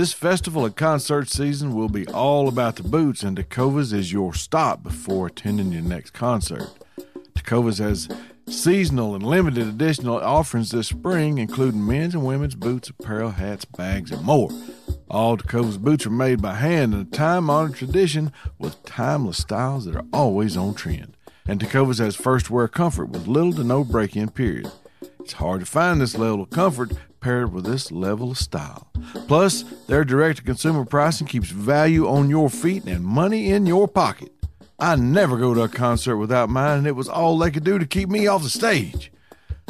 This 0.00 0.14
festival 0.14 0.64
and 0.64 0.74
concert 0.74 1.28
season 1.28 1.74
will 1.74 1.90
be 1.90 2.06
all 2.06 2.48
about 2.48 2.76
the 2.76 2.82
boots, 2.82 3.22
and 3.22 3.36
Tecovas 3.36 3.92
is 3.92 4.14
your 4.14 4.32
stop 4.32 4.82
before 4.82 5.26
attending 5.26 5.72
your 5.72 5.82
next 5.82 6.12
concert. 6.12 6.70
Tecovas 7.34 7.80
has 7.80 8.08
seasonal 8.48 9.14
and 9.14 9.22
limited 9.22 9.68
edition 9.68 10.08
offerings 10.08 10.70
this 10.70 10.88
spring, 10.88 11.36
including 11.36 11.86
men's 11.86 12.14
and 12.14 12.24
women's 12.24 12.54
boots, 12.54 12.88
apparel, 12.88 13.32
hats, 13.32 13.66
bags, 13.66 14.10
and 14.10 14.22
more. 14.24 14.48
All 15.10 15.36
Tecovas 15.36 15.76
boots 15.76 16.06
are 16.06 16.10
made 16.10 16.40
by 16.40 16.54
hand 16.54 16.94
in 16.94 17.00
a 17.00 17.04
time 17.04 17.50
honored 17.50 17.74
tradition 17.74 18.32
with 18.58 18.82
timeless 18.84 19.36
styles 19.36 19.84
that 19.84 19.96
are 19.96 20.06
always 20.14 20.56
on 20.56 20.72
trend. 20.72 21.14
And 21.46 21.60
Tecovas 21.60 21.98
has 21.98 22.16
first 22.16 22.48
wear 22.48 22.68
comfort 22.68 23.10
with 23.10 23.28
little 23.28 23.52
to 23.52 23.64
no 23.64 23.84
break 23.84 24.16
in 24.16 24.30
period. 24.30 24.72
It's 25.18 25.34
hard 25.34 25.60
to 25.60 25.66
find 25.66 26.00
this 26.00 26.16
level 26.16 26.44
of 26.44 26.48
comfort 26.48 26.92
paired 27.20 27.52
with 27.52 27.64
this 27.64 27.92
level 27.92 28.32
of 28.32 28.38
style. 28.38 28.88
Plus, 29.26 29.62
their 29.86 30.04
direct 30.04 30.38
to 30.38 30.44
consumer 30.44 30.84
pricing 30.84 31.26
keeps 31.26 31.50
value 31.50 32.08
on 32.08 32.30
your 32.30 32.50
feet 32.50 32.84
and 32.84 33.04
money 33.04 33.50
in 33.50 33.66
your 33.66 33.86
pocket. 33.86 34.32
I 34.78 34.96
never 34.96 35.36
go 35.36 35.52
to 35.52 35.62
a 35.62 35.68
concert 35.68 36.16
without 36.16 36.48
mine, 36.48 36.78
and 36.78 36.86
it 36.86 36.96
was 36.96 37.08
all 37.08 37.36
they 37.38 37.50
could 37.50 37.64
do 37.64 37.78
to 37.78 37.86
keep 37.86 38.08
me 38.08 38.26
off 38.26 38.42
the 38.42 38.48
stage. 38.48 39.12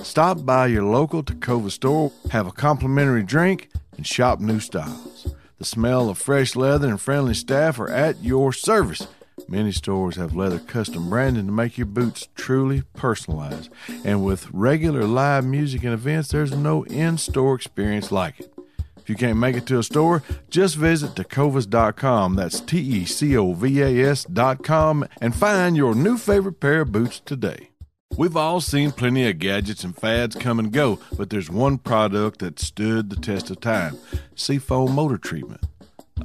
Stop 0.03 0.47
by 0.47 0.69
your 0.69 0.85
local 0.85 1.23
Tacova 1.23 1.71
store, 1.71 2.13
have 2.31 2.47
a 2.47 2.53
complimentary 2.53 3.23
drink, 3.23 3.71
and 3.97 4.07
shop 4.07 4.41
new 4.41 4.61
styles. 4.61 5.35
The 5.59 5.65
smell 5.65 6.09
of 6.09 6.17
fresh 6.17 6.57
leather 6.57 6.89
and 6.89 7.01
friendly 7.01 7.35
staff 7.35 7.79
are 7.79 7.91
at 7.91 8.23
your 8.23 8.53
service. 8.53 9.07
Many 9.51 9.73
stores 9.73 10.15
have 10.15 10.37
leather 10.37 10.61
custom 10.61 11.11
branding 11.11 11.47
to 11.47 11.53
make 11.53 11.77
your 11.77 11.89
boots 11.89 12.29
truly 12.37 12.85
personalized. 12.95 13.69
And 14.05 14.25
with 14.25 14.49
regular 14.53 15.03
live 15.03 15.45
music 15.45 15.83
and 15.83 15.93
events, 15.93 16.29
there's 16.29 16.55
no 16.55 16.85
in 16.85 17.19
store 17.19 17.57
experience 17.57 18.13
like 18.13 18.39
it. 18.39 18.55
If 18.97 19.11
you 19.11 19.17
can't 19.17 19.41
make 19.41 19.57
it 19.57 19.67
to 19.67 19.81
a 19.81 19.83
store, 19.83 20.23
just 20.51 20.77
visit 20.77 21.17
tecovas.com. 21.17 22.37
That's 22.37 22.61
T 22.61 22.79
E 22.79 23.05
C 23.05 23.37
O 23.37 23.53
V 23.55 23.83
A 23.83 24.11
S.com 24.11 25.05
and 25.21 25.35
find 25.35 25.77
your 25.77 25.97
new 25.97 26.17
favorite 26.17 26.61
pair 26.61 26.83
of 26.83 26.93
boots 26.93 27.19
today. 27.19 27.71
We've 28.17 28.37
all 28.37 28.61
seen 28.61 28.93
plenty 28.93 29.29
of 29.29 29.41
gadgets 29.41 29.83
and 29.83 29.97
fads 29.97 30.37
come 30.37 30.61
and 30.61 30.71
go, 30.71 31.01
but 31.17 31.31
there's 31.31 31.51
one 31.51 31.79
product 31.79 32.39
that 32.39 32.61
stood 32.61 33.11
the 33.11 33.17
test 33.17 33.51
of 33.51 33.59
time 33.59 33.99
Seafoam 34.37 34.95
Motor 34.95 35.19
Treatment. 35.19 35.63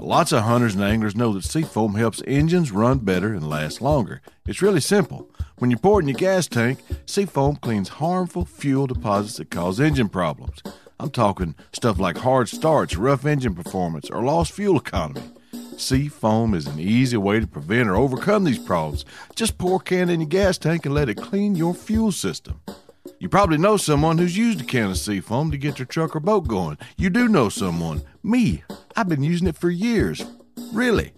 Lots 0.02 0.32
of 0.32 0.44
hunters 0.44 0.76
and 0.76 0.84
anglers 0.84 1.16
know 1.16 1.34
that 1.34 1.46
Seafoam 1.46 1.96
helps 1.96 2.22
engines 2.28 2.72
run 2.72 3.00
better 3.00 3.34
and 3.34 3.50
last 3.50 3.82
longer. 3.82 4.22
It's 4.46 4.62
really 4.62 4.82
simple. 4.82 5.30
When 5.58 5.72
you 5.72 5.78
pour 5.78 6.00
it 6.00 6.04
in 6.04 6.10
your 6.10 6.18
gas 6.18 6.48
tank, 6.48 6.80
Seafoam 7.06 7.56
cleans 7.56 7.90
harmful 7.90 8.46
fuel 8.46 8.88
deposits 8.88 9.38
that 9.38 9.50
cause 9.50 9.80
engine 9.80 10.10
problems. 10.10 10.62
I'm 11.00 11.10
talking 11.10 11.56
stuff 11.74 12.00
like 12.00 12.18
hard 12.18 12.50
starts, 12.50 12.96
rough 12.96 13.26
engine 13.26 13.56
performance, 13.56 14.10
or 14.10 14.24
lost 14.24 14.52
fuel 14.52 14.78
economy. 14.78 15.24
Seafoam 15.78 16.54
is 16.54 16.68
an 16.68 16.80
easy 16.80 17.18
way 17.18 17.40
to 17.40 17.48
prevent 17.48 17.90
or 17.90 17.96
overcome 17.96 18.44
these 18.44 18.60
problems. 18.60 19.06
Just 19.36 19.58
pour 19.58 19.80
can 19.80 20.10
in 20.10 20.22
your 20.22 20.30
gas 20.30 20.58
tank 20.58 20.86
and 20.86 20.94
let 20.94 21.10
it 21.10 21.16
clean 21.16 21.56
your 21.56 21.74
fuel 21.74 22.12
system. 22.12 22.62
You 23.26 23.30
probably 23.30 23.58
know 23.58 23.76
someone 23.76 24.20
who's 24.20 24.38
used 24.38 24.62
a 24.62 24.64
can 24.64 24.92
of 24.92 25.00
Seafoam 25.00 25.50
to 25.50 25.58
get 25.58 25.78
their 25.78 25.86
truck 25.88 26.16
or 26.16 26.20
boat 26.20 26.48
going. 26.48 26.78
You 26.96 27.10
do 27.10 27.28
know 27.28 27.50
someone. 27.50 28.04
Me. 28.22 28.64
I've 28.96 29.10
been 29.10 29.24
using 29.24 29.48
it 29.48 29.58
for 29.58 29.72
years. 29.72 30.24
Really. 30.72 31.14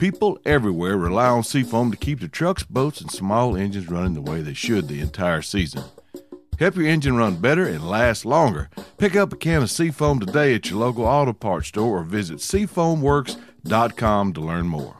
People 0.00 0.40
everywhere 0.44 0.96
rely 0.96 1.28
on 1.28 1.44
Seafoam 1.44 1.92
to 1.92 1.96
keep 1.96 2.18
their 2.18 2.28
trucks, 2.28 2.64
boats, 2.64 3.00
and 3.00 3.12
small 3.12 3.56
engines 3.56 3.88
running 3.88 4.14
the 4.14 4.20
way 4.20 4.42
they 4.42 4.54
should 4.54 4.88
the 4.88 4.98
entire 4.98 5.40
season. 5.40 5.84
Help 6.58 6.74
your 6.74 6.88
engine 6.88 7.16
run 7.16 7.36
better 7.36 7.64
and 7.64 7.88
last 7.88 8.24
longer. 8.24 8.68
Pick 8.98 9.14
up 9.14 9.32
a 9.32 9.36
can 9.36 9.62
of 9.62 9.70
Seafoam 9.70 10.18
today 10.18 10.56
at 10.56 10.68
your 10.68 10.80
local 10.80 11.04
auto 11.04 11.32
parts 11.32 11.68
store 11.68 12.00
or 12.00 12.02
visit 12.02 12.38
seafoamworks.com 12.38 14.32
to 14.32 14.40
learn 14.40 14.66
more. 14.66 14.99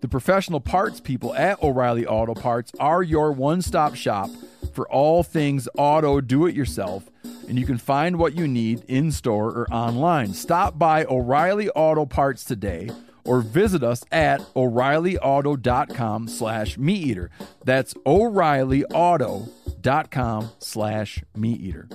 The 0.00 0.08
professional 0.08 0.60
parts 0.60 1.00
people 1.00 1.34
at 1.34 1.60
O'Reilly 1.60 2.06
Auto 2.06 2.34
Parts 2.34 2.70
are 2.78 3.02
your 3.02 3.32
one 3.32 3.60
stop 3.62 3.96
shop 3.96 4.30
for 4.72 4.88
all 4.88 5.24
things 5.24 5.68
auto 5.76 6.20
do 6.20 6.46
it 6.46 6.54
yourself, 6.54 7.10
and 7.48 7.58
you 7.58 7.66
can 7.66 7.78
find 7.78 8.16
what 8.16 8.36
you 8.36 8.46
need 8.46 8.84
in 8.86 9.10
store 9.10 9.50
or 9.50 9.66
online. 9.72 10.34
Stop 10.34 10.78
by 10.78 11.04
O'Reilly 11.06 11.68
Auto 11.70 12.06
Parts 12.06 12.44
today 12.44 12.90
or 13.24 13.40
visit 13.40 13.82
us 13.82 14.04
at 14.12 14.40
o'reillyauto.com 14.54 16.28
slash 16.28 16.78
meat 16.78 17.04
eater. 17.04 17.28
That's 17.64 17.92
o'reillyauto.com 18.06 20.50
slash 20.60 21.24
meat 21.36 21.60
eater. 21.60 21.88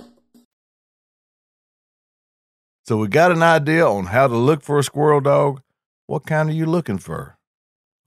So 2.84 2.98
we 2.98 3.08
got 3.08 3.32
an 3.32 3.42
idea 3.42 3.88
on 3.88 4.04
how 4.06 4.28
to 4.28 4.36
look 4.36 4.62
for 4.62 4.78
a 4.78 4.84
squirrel 4.84 5.22
dog. 5.22 5.62
What 6.06 6.26
kind 6.26 6.50
are 6.50 6.52
you 6.52 6.66
looking 6.66 6.98
for? 6.98 7.38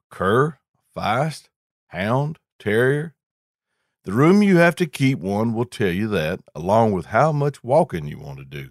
Cur, 0.10 0.60
Feist, 0.96 1.50
Hound, 1.88 2.40
Terrier? 2.60 3.14
The 4.04 4.14
room 4.14 4.42
you 4.42 4.58
have 4.58 4.76
to 4.78 4.86
keep 4.86 5.20
one 5.20 5.54
will 5.54 5.66
tell 5.66 5.92
you 5.92 6.08
that, 6.10 6.40
along 6.56 6.94
with 6.94 7.08
how 7.08 7.32
much 7.32 7.64
walking 7.64 8.08
you 8.08 8.18
want 8.18 8.38
to 8.40 8.46
do. 8.46 8.70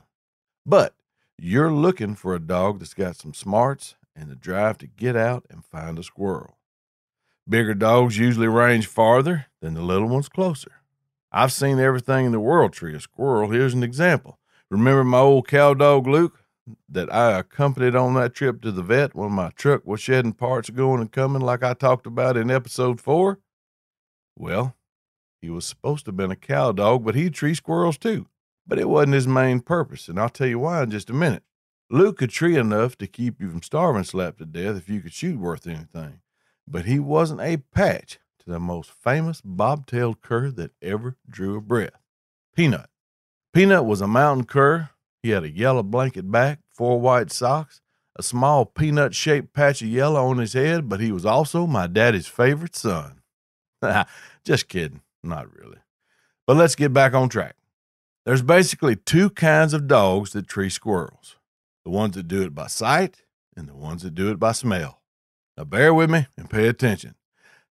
But 0.65 0.95
you're 1.39 1.73
looking 1.73 2.15
for 2.15 2.35
a 2.35 2.41
dog 2.41 2.79
that's 2.79 2.95
got 2.95 3.17
some 3.17 3.35
smarts 3.35 3.97
and 4.17 4.31
the 4.31 4.35
drive 4.35 4.79
to 4.79 4.87
get 4.87 5.15
out 5.15 5.45
and 5.51 5.65
find 5.65 5.99
a 5.99 6.03
squirrel. 6.03 6.57
Bigger 7.49 7.75
dogs 7.75 8.19
usually 8.19 8.49
range 8.49 8.87
farther 8.87 9.47
than 9.61 9.75
the 9.75 9.83
little 9.83 10.09
ones 10.09 10.29
closer. 10.29 10.81
I've 11.31 11.53
seen 11.53 11.79
everything 11.79 12.27
in 12.27 12.33
the 12.33 12.41
world 12.41 12.73
tree 12.73 12.97
a 12.97 13.01
squirrel. 13.01 13.51
Here's 13.51 13.75
an 13.75 13.83
example. 13.83 14.39
Remember 14.71 15.05
my 15.05 15.19
old 15.19 15.47
cow 15.47 15.75
dog 15.75 16.07
Luke 16.07 16.41
that 16.89 17.13
I 17.13 17.39
accompanied 17.39 17.95
on 17.95 18.15
that 18.15 18.35
trip 18.35 18.61
to 18.63 18.73
the 18.73 18.83
vet 18.83 19.15
when 19.15 19.33
my 19.33 19.51
truck 19.51 19.87
was 19.87 20.01
shedding 20.01 20.33
parts 20.33 20.71
going 20.71 21.01
and 21.01 21.13
coming 21.13 21.43
like 21.43 21.63
I 21.63 21.75
talked 21.75 22.07
about 22.07 22.37
in 22.37 22.51
episode 22.51 23.01
four? 23.01 23.41
Well, 24.37 24.77
he 25.41 25.49
was 25.51 25.65
supposed 25.65 26.05
to 26.07 26.11
have 26.11 26.17
been 26.17 26.31
a 26.31 26.37
cow 26.37 26.73
dog, 26.73 27.05
but 27.05 27.15
he'd 27.15 27.35
tree 27.35 27.55
squirrels 27.55 27.99
too. 27.99 28.27
But 28.67 28.79
it 28.79 28.89
wasn't 28.89 29.15
his 29.15 29.29
main 29.29 29.61
purpose, 29.61 30.09
and 30.09 30.19
I'll 30.19 30.29
tell 30.29 30.49
you 30.49 30.59
why 30.59 30.83
in 30.83 30.91
just 30.91 31.11
a 31.11 31.15
minute. 31.15 31.45
Luke 31.89 32.19
could 32.19 32.31
tree 32.31 32.57
enough 32.57 32.99
to 32.99 33.07
keep 33.07 33.41
you 33.41 33.49
from 33.49 33.63
starving 33.63 34.03
slap 34.05 34.39
to 34.39 34.45
death 34.45 34.77
if 34.77 34.89
you 34.89 35.01
could 35.01 35.13
shoot 35.13 35.39
worth 35.39 35.67
anything. 35.67 36.21
but 36.67 36.85
he 36.85 36.99
wasn't 36.99 37.41
a 37.41 37.59
patch 37.59 38.19
to 38.41 38.51
the 38.51 38.59
most 38.59 38.91
famous 38.91 39.41
bobtailed 39.41 40.21
cur 40.21 40.51
that 40.51 40.73
ever 40.83 41.17
drew 41.29 41.57
a 41.57 41.61
breath 41.61 42.01
Peanut. 42.57 42.89
Peanut 43.53 43.85
was 43.85 44.01
a 44.01 44.09
mountain 44.09 44.45
cur. 44.47 44.91
He 45.27 45.33
had 45.33 45.43
a 45.43 45.51
yellow 45.51 45.83
blanket 45.83 46.31
back, 46.31 46.61
four 46.73 47.01
white 47.01 47.33
socks, 47.33 47.81
a 48.15 48.23
small 48.23 48.65
peanut 48.65 49.13
shaped 49.13 49.53
patch 49.53 49.83
of 49.83 49.89
yellow 49.89 50.25
on 50.29 50.39
his 50.39 50.53
head, 50.53 50.89
but 50.89 51.01
he 51.01 51.11
was 51.11 51.27
also 51.27 51.67
my 51.67 51.89
daddy's 51.89 52.29
favorite 52.29 52.77
son. 52.77 53.23
Just 54.45 54.69
kidding. 54.69 55.01
Not 55.25 55.53
really. 55.53 55.79
But 56.47 56.59
let's 56.59 56.77
get 56.77 56.93
back 56.93 57.13
on 57.13 57.29
track. 57.29 57.57
There's 58.25 58.43
basically 58.43 58.95
two 58.95 59.31
kinds 59.31 59.75
of 59.75 59.89
dogs 59.89 60.31
that 60.31 60.47
tree 60.47 60.71
squirrels 60.71 61.35
the 61.85 61.91
ones 61.91 62.15
that 62.15 62.29
do 62.29 62.43
it 62.43 62.55
by 62.55 62.69
sight 62.69 63.23
and 63.57 63.69
the 63.69 63.75
ones 63.75 64.05
that 64.05 64.15
do 64.15 64.31
it 64.31 64.39
by 64.39 64.53
smell. 64.53 65.03
Now, 65.57 65.65
bear 65.65 65.93
with 65.93 66.09
me 66.09 66.29
and 66.37 66.49
pay 66.49 66.69
attention. 66.69 67.17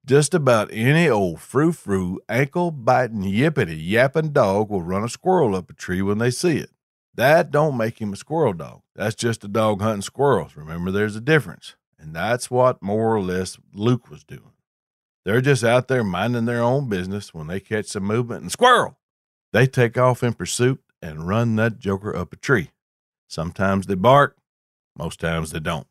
Just 0.05 0.35
about 0.35 0.71
any 0.73 1.09
old 1.09 1.39
frou 1.41 1.71
frou, 1.71 2.19
ankle 2.29 2.73
biting, 2.73 3.23
yippity 3.23 3.79
yapping 3.81 4.33
dog 4.33 4.71
will 4.71 4.83
run 4.83 5.05
a 5.05 5.09
squirrel 5.09 5.55
up 5.55 5.71
a 5.71 5.73
tree 5.73 6.03
when 6.03 6.19
they 6.19 6.33
see 6.33 6.57
it. 6.57 6.71
That 7.17 7.51
don't 7.51 7.77
make 7.77 8.01
him 8.01 8.13
a 8.13 8.17
squirrel 8.17 8.53
dog. 8.53 8.83
That's 8.97 9.15
just 9.15 9.45
a 9.45 9.49
dog 9.49 9.81
hunting 9.81 10.03
squirrels. 10.03 10.57
Remember, 10.57 10.91
there's 10.91 11.17
a 11.17 11.21
difference. 11.21 11.77
And 11.99 12.15
that's 12.15 12.51
what 12.51 12.83
more 12.83 13.15
or 13.15 13.23
less 13.23 13.59
Luke 13.73 14.11
was 14.11 14.25
doing. 14.25 14.53
They're 15.25 15.41
just 15.41 15.65
out 15.65 15.89
there 15.89 16.05
minding 16.05 16.45
their 16.45 16.63
own 16.63 16.89
business 16.89 17.33
when 17.33 17.47
they 17.47 17.61
catch 17.61 17.87
some 17.87 18.05
movement 18.05 18.43
and 18.43 18.53
squirrel. 18.53 18.99
They 19.53 19.67
take 19.67 19.97
off 19.97 20.23
in 20.23 20.35
pursuit 20.35 20.83
and 21.01 21.29
run 21.29 21.57
that 21.57 21.79
joker 21.79 22.15
up 22.15 22.33
a 22.33 22.37
tree. 22.37 22.73
Sometimes 23.29 23.87
they 23.87 23.95
bark, 23.95 24.37
most 24.99 25.21
times 25.21 25.51
they 25.51 25.61
don't. 25.61 25.87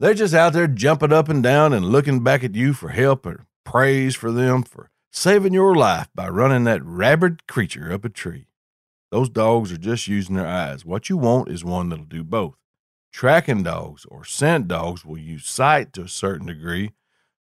They're 0.00 0.14
just 0.14 0.34
out 0.34 0.54
there 0.54 0.66
jumping 0.66 1.12
up 1.12 1.28
and 1.28 1.42
down 1.42 1.72
and 1.72 1.84
looking 1.84 2.24
back 2.24 2.42
at 2.42 2.54
you 2.54 2.72
for 2.72 2.88
help 2.88 3.24
or 3.26 3.46
praise 3.64 4.16
for 4.16 4.32
them 4.32 4.62
for 4.62 4.90
saving 5.12 5.52
your 5.52 5.74
life 5.74 6.08
by 6.14 6.28
running 6.28 6.64
that 6.64 6.84
rabid 6.84 7.46
creature 7.46 7.92
up 7.92 8.04
a 8.04 8.08
tree. 8.08 8.46
Those 9.14 9.28
dogs 9.28 9.70
are 9.70 9.78
just 9.78 10.08
using 10.08 10.34
their 10.34 10.48
eyes. 10.48 10.84
What 10.84 11.08
you 11.08 11.16
want 11.16 11.48
is 11.48 11.64
one 11.64 11.88
that'll 11.88 12.04
do 12.04 12.24
both. 12.24 12.56
Tracking 13.12 13.62
dogs 13.62 14.04
or 14.06 14.24
scent 14.24 14.66
dogs 14.66 15.04
will 15.04 15.18
use 15.18 15.46
sight 15.46 15.92
to 15.92 16.02
a 16.02 16.08
certain 16.08 16.48
degree, 16.48 16.90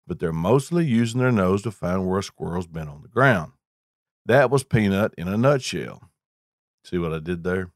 but 0.06 0.20
they're 0.20 0.32
mostly 0.32 0.86
using 0.86 1.20
their 1.20 1.32
nose 1.32 1.64
to 1.64 1.72
find 1.72 2.08
where 2.08 2.20
a 2.20 2.24
squirrel's 2.24 2.68
been 2.68 2.88
on 2.88 3.02
the 3.02 3.08
ground. 3.08 3.54
That 4.24 4.52
was 4.52 4.64
Peanut 4.64 5.16
in 5.18 5.28
a 5.28 5.36
nutshell. 5.36 6.12
See 6.84 7.00
what 7.00 7.12
I 7.12 7.18
did 7.18 7.44
there? 7.44 7.72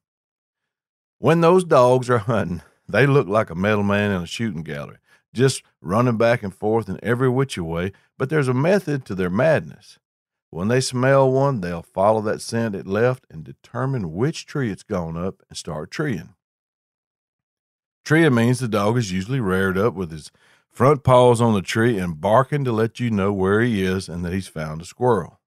When 1.17 1.41
those 1.41 1.63
dogs 1.63 2.07
are 2.07 2.19
hunting, 2.19 2.61
they 2.87 3.07
look 3.07 3.27
like 3.27 3.49
a 3.49 3.55
metal 3.55 3.81
man 3.81 4.11
in 4.11 4.21
a 4.21 4.27
shooting 4.27 4.61
gallery, 4.61 4.99
just 5.33 5.63
running 5.81 6.17
back 6.17 6.43
and 6.43 6.53
forth 6.53 6.87
in 6.87 6.99
every 7.01 7.29
which 7.29 7.57
way, 7.57 7.93
but 8.15 8.29
there's 8.29 8.47
a 8.47 8.53
method 8.53 9.05
to 9.05 9.15
their 9.15 9.31
madness. 9.31 9.97
When 10.49 10.69
they 10.69 10.81
smell 10.81 11.29
one, 11.29 11.61
they'll 11.61 11.81
follow 11.81 12.21
that 12.21 12.41
scent 12.41 12.75
it 12.75 12.87
left 12.87 13.25
and 13.29 13.43
determine 13.43 14.13
which 14.13 14.45
tree 14.45 14.71
it's 14.71 14.83
gone 14.83 15.17
up 15.17 15.43
and 15.49 15.57
start 15.57 15.91
treeing. 15.91 16.35
Treeing 18.05 18.35
means 18.35 18.59
the 18.59 18.69
dog 18.69 18.97
is 18.97 19.11
usually 19.11 19.41
reared 19.41 19.77
up 19.77 19.93
with 19.93 20.11
his 20.11 20.31
front 20.69 21.03
paws 21.03 21.41
on 21.41 21.53
the 21.53 21.61
tree 21.61 21.97
and 21.97 22.21
barking 22.21 22.63
to 22.63 22.71
let 22.71 22.99
you 22.99 23.09
know 23.09 23.33
where 23.33 23.59
he 23.59 23.83
is 23.83 24.07
and 24.07 24.23
that 24.23 24.31
he's 24.31 24.47
found 24.47 24.81
a 24.81 24.85
squirrel. 24.85 25.41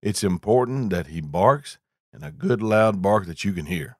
It's 0.00 0.24
important 0.24 0.90
that 0.90 1.08
he 1.08 1.20
barks 1.20 1.78
and 2.12 2.24
a 2.24 2.30
good 2.30 2.62
loud 2.62 3.02
bark 3.02 3.26
that 3.26 3.44
you 3.44 3.52
can 3.52 3.66
hear. 3.66 3.98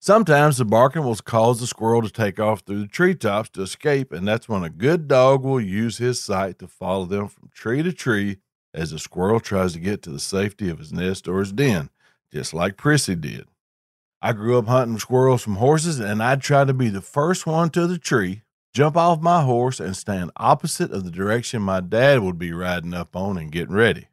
Sometimes 0.00 0.56
the 0.56 0.64
barking 0.64 1.04
will 1.04 1.16
cause 1.16 1.60
the 1.60 1.66
squirrel 1.66 2.02
to 2.02 2.10
take 2.10 2.40
off 2.40 2.60
through 2.60 2.80
the 2.80 2.86
treetops 2.86 3.50
to 3.50 3.62
escape, 3.62 4.12
and 4.12 4.26
that's 4.26 4.48
when 4.48 4.62
a 4.62 4.70
good 4.70 5.08
dog 5.08 5.44
will 5.44 5.60
use 5.60 5.98
his 5.98 6.22
sight 6.22 6.58
to 6.60 6.68
follow 6.68 7.04
them 7.04 7.28
from 7.28 7.50
tree 7.52 7.82
to 7.82 7.92
tree 7.92 8.38
as 8.74 8.92
a 8.92 8.98
squirrel 8.98 9.40
tries 9.40 9.72
to 9.72 9.78
get 9.78 10.02
to 10.02 10.10
the 10.10 10.20
safety 10.20 10.68
of 10.68 10.78
his 10.78 10.92
nest 10.92 11.28
or 11.28 11.40
his 11.40 11.52
den, 11.52 11.90
just 12.32 12.52
like 12.52 12.76
Prissy 12.76 13.14
did. 13.14 13.46
I 14.20 14.32
grew 14.32 14.58
up 14.58 14.66
hunting 14.66 14.98
squirrels 14.98 15.42
from 15.42 15.56
horses, 15.56 16.00
and 16.00 16.22
I'd 16.22 16.42
try 16.42 16.64
to 16.64 16.74
be 16.74 16.88
the 16.88 17.00
first 17.00 17.46
one 17.46 17.70
to 17.70 17.86
the 17.86 17.98
tree, 17.98 18.42
jump 18.74 18.96
off 18.96 19.20
my 19.20 19.42
horse, 19.42 19.78
and 19.78 19.96
stand 19.96 20.32
opposite 20.36 20.90
of 20.90 21.04
the 21.04 21.10
direction 21.10 21.62
my 21.62 21.80
dad 21.80 22.20
would 22.20 22.38
be 22.38 22.52
riding 22.52 22.94
up 22.94 23.14
on 23.14 23.38
and 23.38 23.52
getting 23.52 23.74
ready. 23.74 24.08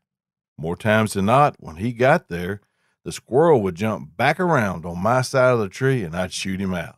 More 0.58 0.76
times 0.76 1.14
than 1.14 1.26
not, 1.26 1.56
when 1.60 1.78
he 1.78 1.92
got 1.92 2.30
there, 2.30 2.62
the 3.04 3.12
squirrel 3.12 3.62
would 3.62 3.76
jump 3.76 4.16
back 4.16 4.40
around 4.40 4.86
on 4.86 5.02
my 5.02 5.22
side 5.22 5.54
of 5.54 5.60
the 5.60 5.70
tree 5.70 6.04
and 6.04 6.16
I'd 6.16 6.34
shoot 6.34 6.60
him 6.60 6.74
out. 6.74 6.98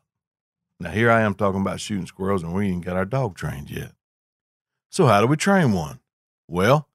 Now, 0.79 0.91
here 0.91 1.09
I 1.09 1.21
am 1.21 1.33
talking 1.33 1.61
about 1.61 1.79
shooting 1.79 2.05
squirrels, 2.05 2.43
and 2.43 2.53
we 2.53 2.67
ain't 2.67 2.85
got 2.85 2.95
our 2.95 3.05
dog 3.05 3.35
trained 3.35 3.71
yet. 3.71 3.93
So, 4.91 5.07
how 5.07 5.21
do 5.21 5.27
we 5.27 5.35
train 5.35 5.71
one? 5.71 5.99
Well, 6.47 6.86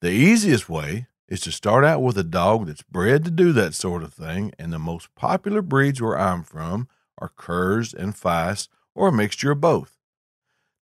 the 0.00 0.10
easiest 0.10 0.68
way 0.68 1.06
is 1.28 1.40
to 1.40 1.52
start 1.52 1.84
out 1.84 2.02
with 2.02 2.18
a 2.18 2.24
dog 2.24 2.66
that's 2.66 2.82
bred 2.82 3.24
to 3.24 3.30
do 3.30 3.52
that 3.52 3.74
sort 3.74 4.02
of 4.02 4.12
thing, 4.12 4.52
and 4.58 4.72
the 4.72 4.78
most 4.78 5.14
popular 5.14 5.62
breeds 5.62 6.00
where 6.00 6.18
I'm 6.18 6.42
from 6.42 6.88
are 7.18 7.30
curs 7.36 7.94
and 7.94 8.14
feists, 8.14 8.68
or 8.94 9.08
a 9.08 9.12
mixture 9.12 9.52
of 9.52 9.60
both. 9.60 9.96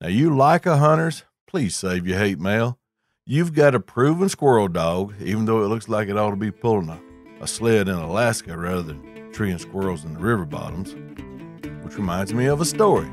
Now, 0.00 0.09
you 0.09 0.31
Laika 0.31 0.79
hunters, 0.79 1.24
please 1.46 1.74
save 1.74 2.07
your 2.07 2.18
hate 2.18 2.38
mail. 2.38 2.79
You've 3.24 3.55
got 3.55 3.74
a 3.74 3.81
proven 3.81 4.29
squirrel 4.29 4.68
dog, 4.68 5.14
even 5.20 5.46
though 5.46 5.64
it 5.64 5.68
looks 5.68 5.88
like 5.88 6.09
it 6.09 6.16
ought 6.16 6.31
to 6.31 6.37
be 6.37 6.52
pulling 6.52 6.90
a 6.90 7.00
a 7.40 7.46
sled 7.46 7.88
in 7.88 7.94
Alaska 7.94 8.57
rather 8.57 8.83
than 8.83 9.33
treeing 9.33 9.59
squirrels 9.59 10.05
in 10.05 10.14
the 10.14 10.20
river 10.20 10.44
bottoms, 10.44 10.94
which 11.85 11.96
reminds 11.96 12.33
me 12.33 12.46
of 12.46 12.61
a 12.61 12.64
story. 12.64 13.11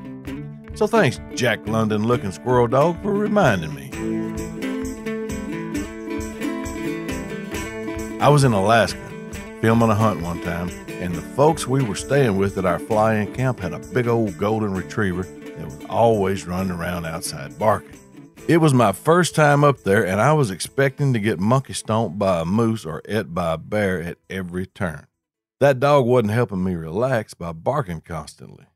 So 0.76 0.88
thanks, 0.88 1.20
Jack 1.36 1.68
London 1.68 2.08
looking 2.08 2.32
squirrel 2.32 2.68
dog, 2.68 3.02
for 3.04 3.14
reminding 3.14 3.76
me. 3.76 4.63
I 8.24 8.30
was 8.30 8.46
in 8.46 8.54
Alaska 8.54 9.02
filming 9.60 9.90
a 9.90 9.96
hunt 9.96 10.22
one 10.22 10.42
time, 10.44 10.70
and 10.88 11.14
the 11.14 11.22
folks 11.22 11.68
we 11.68 11.84
were 11.84 11.94
staying 11.94 12.38
with 12.38 12.58
at 12.58 12.64
our 12.64 12.80
fly 12.80 13.16
in 13.16 13.34
camp 13.34 13.60
had 13.60 13.74
a 13.74 13.80
big 13.80 14.08
old 14.08 14.38
golden 14.38 14.74
retriever 14.74 15.24
that 15.24 15.66
was 15.66 15.86
always 15.90 16.48
running 16.48 16.72
around 16.72 17.06
outside 17.06 17.60
barking. 17.60 18.00
It 18.48 18.60
was 18.60 18.74
my 18.74 18.94
first 18.94 19.36
time 19.36 19.66
up 19.66 19.84
there, 19.84 20.08
and 20.08 20.22
I 20.22 20.32
was 20.32 20.52
expecting 20.52 21.12
to 21.12 21.20
get 21.20 21.38
monkey 21.38 21.74
stomped 21.74 22.18
by 22.18 22.40
a 22.40 22.46
moose 22.46 22.86
or 22.86 23.02
et 23.10 23.34
by 23.34 23.56
a 23.56 23.58
bear 23.58 24.02
at 24.02 24.20
every 24.30 24.68
turn. 24.68 25.06
That 25.60 25.82
dog 25.82 26.06
wasn't 26.06 26.32
helping 26.32 26.64
me 26.64 26.76
relax 26.76 27.34
by 27.34 27.52
barking 27.52 28.00
constantly. 28.00 28.68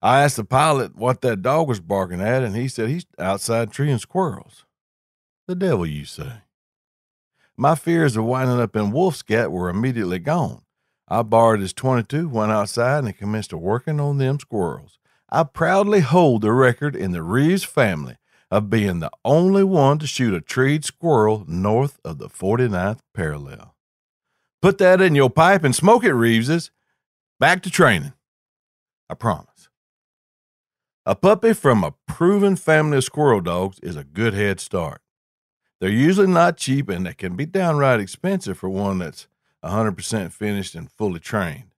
I 0.00 0.22
asked 0.22 0.36
the 0.36 0.44
pilot 0.44 0.96
what 0.96 1.20
that 1.20 1.42
dog 1.42 1.68
was 1.68 1.80
barking 1.80 2.22
at, 2.22 2.42
and 2.42 2.56
he 2.56 2.66
said 2.66 2.88
he's 2.88 3.04
outside 3.18 3.72
treeing 3.72 3.98
squirrels. 3.98 4.64
The 5.46 5.54
devil, 5.54 5.84
you 5.84 6.06
say? 6.06 6.32
My 7.58 7.74
fears 7.74 8.16
of 8.16 8.24
winding 8.24 8.60
up 8.60 8.76
in 8.76 8.90
wolf 8.90 9.16
scat 9.16 9.50
were 9.50 9.70
immediately 9.70 10.18
gone. 10.18 10.62
I 11.08 11.22
borrowed 11.22 11.60
his 11.60 11.72
22, 11.72 12.28
went 12.28 12.52
outside, 12.52 13.04
and 13.04 13.16
commenced 13.16 13.52
working 13.52 13.98
on 13.98 14.18
them 14.18 14.38
squirrels. 14.38 14.98
I 15.30 15.44
proudly 15.44 16.00
hold 16.00 16.42
the 16.42 16.52
record 16.52 16.94
in 16.94 17.12
the 17.12 17.22
Reeves 17.22 17.64
family 17.64 18.16
of 18.50 18.68
being 18.70 19.00
the 19.00 19.10
only 19.24 19.64
one 19.64 19.98
to 20.00 20.06
shoot 20.06 20.34
a 20.34 20.40
treed 20.40 20.84
squirrel 20.84 21.44
north 21.48 21.98
of 22.04 22.18
the 22.18 22.28
49th 22.28 22.98
parallel. 23.14 23.74
Put 24.60 24.78
that 24.78 25.00
in 25.00 25.14
your 25.14 25.30
pipe 25.30 25.64
and 25.64 25.74
smoke 25.74 26.04
it, 26.04 26.12
Reeveses. 26.12 26.70
Back 27.40 27.62
to 27.62 27.70
training. 27.70 28.12
I 29.08 29.14
promise. 29.14 29.68
A 31.04 31.14
puppy 31.14 31.52
from 31.52 31.84
a 31.84 31.94
proven 32.08 32.56
family 32.56 32.98
of 32.98 33.04
squirrel 33.04 33.40
dogs 33.40 33.78
is 33.80 33.96
a 33.96 34.04
good 34.04 34.34
head 34.34 34.60
start. 34.60 35.00
They're 35.80 35.90
usually 35.90 36.26
not 36.26 36.56
cheap 36.56 36.88
and 36.88 37.06
they 37.06 37.14
can 37.14 37.36
be 37.36 37.46
downright 37.46 38.00
expensive 38.00 38.58
for 38.58 38.68
one 38.68 38.98
that's 38.98 39.28
100% 39.64 40.32
finished 40.32 40.74
and 40.74 40.90
fully 40.90 41.20
trained. 41.20 41.70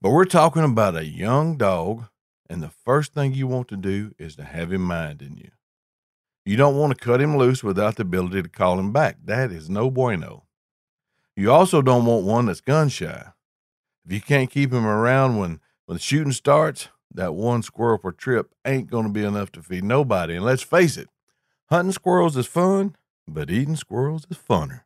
But 0.00 0.10
we're 0.10 0.24
talking 0.24 0.64
about 0.64 0.96
a 0.96 1.04
young 1.04 1.56
dog, 1.56 2.06
and 2.48 2.62
the 2.62 2.70
first 2.70 3.12
thing 3.12 3.34
you 3.34 3.46
want 3.46 3.68
to 3.68 3.76
do 3.76 4.14
is 4.18 4.36
to 4.36 4.44
have 4.44 4.72
him 4.72 4.82
minding 4.82 5.36
you. 5.36 5.50
You 6.44 6.56
don't 6.56 6.78
want 6.78 6.96
to 6.96 7.04
cut 7.04 7.20
him 7.20 7.36
loose 7.36 7.62
without 7.62 7.96
the 7.96 8.02
ability 8.02 8.42
to 8.42 8.48
call 8.48 8.78
him 8.78 8.92
back. 8.92 9.18
That 9.24 9.52
is 9.52 9.68
no 9.68 9.90
bueno. 9.90 10.44
You 11.36 11.52
also 11.52 11.82
don't 11.82 12.06
want 12.06 12.24
one 12.24 12.46
that's 12.46 12.60
gun 12.60 12.88
shy. 12.88 13.32
If 14.06 14.12
you 14.12 14.20
can't 14.20 14.50
keep 14.50 14.72
him 14.72 14.86
around 14.86 15.36
when, 15.36 15.60
when 15.84 15.96
the 15.96 16.02
shooting 16.02 16.32
starts, 16.32 16.88
that 17.12 17.34
one 17.34 17.62
squirrel 17.62 17.98
per 17.98 18.12
trip 18.12 18.54
ain't 18.64 18.90
going 18.90 19.04
to 19.04 19.12
be 19.12 19.24
enough 19.24 19.52
to 19.52 19.62
feed 19.62 19.84
nobody. 19.84 20.36
And 20.36 20.44
let's 20.44 20.62
face 20.62 20.96
it, 20.96 21.08
hunting 21.68 21.92
squirrels 21.92 22.36
is 22.36 22.46
fun, 22.46 22.96
but 23.32 23.50
eating 23.50 23.76
squirrels 23.76 24.26
is 24.30 24.36
funner. 24.36 24.82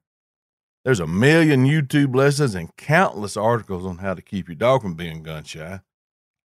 There's 0.85 1.01
a 1.01 1.07
million 1.07 1.65
YouTube 1.65 2.15
lessons 2.15 2.55
and 2.55 2.77
countless 2.77 3.37
articles 3.37 3.87
on 3.87 3.99
how 3.99 4.15
to 4.15 4.23
keep 4.23 4.49
your 4.49 4.55
dog 4.55 4.83
from 4.83 4.95
being 4.95 5.23
gun 5.23 5.45
shy. 5.45 5.81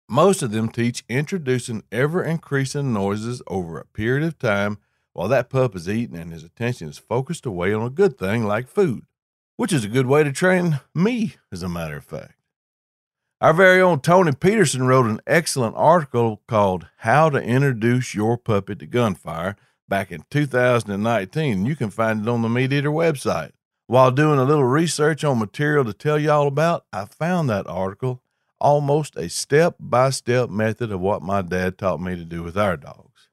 Most 0.07 0.41
of 0.41 0.51
them 0.51 0.69
teach 0.69 1.03
introducing 1.09 1.83
ever 1.91 2.23
increasing 2.23 2.93
noises 2.93 3.41
over 3.47 3.77
a 3.77 3.85
period 3.85 4.25
of 4.25 4.39
time 4.39 4.77
while 5.13 5.27
that 5.27 5.49
pup 5.49 5.75
is 5.75 5.89
eating 5.89 6.15
and 6.15 6.31
his 6.31 6.43
attention 6.43 6.88
is 6.88 6.97
focused 6.97 7.45
away 7.45 7.73
on 7.73 7.85
a 7.85 7.89
good 7.89 8.17
thing 8.17 8.45
like 8.45 8.67
food, 8.67 9.05
which 9.57 9.73
is 9.73 9.83
a 9.83 9.89
good 9.89 10.07
way 10.07 10.23
to 10.23 10.31
train 10.31 10.79
me, 10.95 11.35
as 11.51 11.62
a 11.62 11.69
matter 11.69 11.97
of 11.97 12.05
fact. 12.05 12.35
Our 13.41 13.53
very 13.53 13.81
own 13.81 13.99
Tony 13.99 14.31
Peterson 14.33 14.83
wrote 14.83 15.05
an 15.05 15.21
excellent 15.27 15.75
article 15.77 16.41
called 16.47 16.88
How 16.97 17.29
to 17.29 17.41
Introduce 17.41 18.15
Your 18.15 18.38
Puppy 18.38 18.75
to 18.75 18.85
Gunfire 18.85 19.55
back 19.89 20.12
in 20.12 20.23
2019. 20.30 21.65
You 21.65 21.75
can 21.75 21.89
find 21.89 22.21
it 22.21 22.30
on 22.30 22.41
the 22.41 22.47
MeatEater 22.47 22.93
website. 22.93 23.52
While 23.88 24.12
doing 24.12 24.38
a 24.38 24.43
little 24.43 24.63
research 24.63 25.23
on 25.23 25.39
material 25.39 25.84
to 25.84 25.93
tell 25.93 26.19
y'all 26.19 26.47
about, 26.47 26.86
I 26.93 27.06
found 27.06 27.49
that 27.49 27.67
article 27.67 28.21
almost 28.60 29.15
a 29.17 29.30
step 29.30 29.75
by 29.80 30.12
step 30.12 30.49
method 30.49 30.91
of 30.91 30.99
what 31.02 31.23
my 31.23 31.41
dad 31.41 31.78
taught 31.78 31.99
me 31.99 32.15
to 32.15 32.23
do 32.23 32.43
with 32.43 32.58
our 32.58 32.78
dogs. 32.78 33.30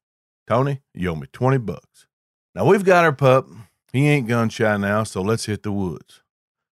Tony, 0.46 0.80
you 0.94 1.10
owe 1.10 1.16
me 1.16 1.26
20 1.30 1.58
bucks. 1.58 2.06
Now 2.54 2.64
we've 2.64 2.84
got 2.84 3.04
our 3.04 3.12
pup. 3.12 3.48
He 3.92 4.08
ain't 4.08 4.28
gun 4.28 4.48
shy 4.48 4.76
now, 4.76 5.04
so 5.04 5.20
let's 5.20 5.46
hit 5.46 5.62
the 5.62 5.72
woods. 5.72 6.22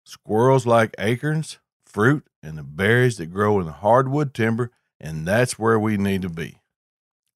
Squirrels 0.04 0.65
like 0.65 0.96
acorns, 0.98 1.60
fruit, 1.86 2.26
and 2.42 2.58
the 2.58 2.63
berries 2.63 3.18
that 3.18 3.28
grow 3.28 3.60
in 3.60 3.65
the 3.65 3.72
hardwood 3.72 4.34
timber, 4.34 4.72
and 5.00 5.26
that's 5.26 5.60
where 5.60 5.80
we 5.80 5.98
need 5.98 6.22
to 6.24 6.30
be. 6.30 6.60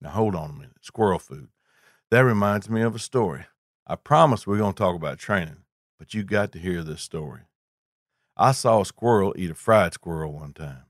Now 0.02 0.10
hold 0.10 0.36
on 0.36 0.50
a 0.50 0.54
minute. 0.54 0.78
Squirrel 0.82 1.20
food. 1.20 1.50
That 2.14 2.26
reminds 2.26 2.70
me 2.70 2.84
of 2.84 2.94
a 2.94 3.00
story. 3.00 3.46
I 3.88 3.96
promise 3.96 4.46
we're 4.46 4.60
going 4.60 4.74
to 4.74 4.78
talk 4.78 4.96
about 4.96 5.18
training, 5.18 5.64
but 5.98 6.14
you 6.14 6.22
got 6.22 6.52
to 6.52 6.60
hear 6.60 6.84
this 6.84 7.02
story. 7.02 7.42
I 8.38 8.52
saw 8.52 8.82
a 8.82 8.86
squirrel 8.86 9.34
eat 9.36 9.50
a 9.50 9.56
fried 9.56 9.96
squirrel 9.96 10.32
one 10.32 10.54
time. 10.54 10.84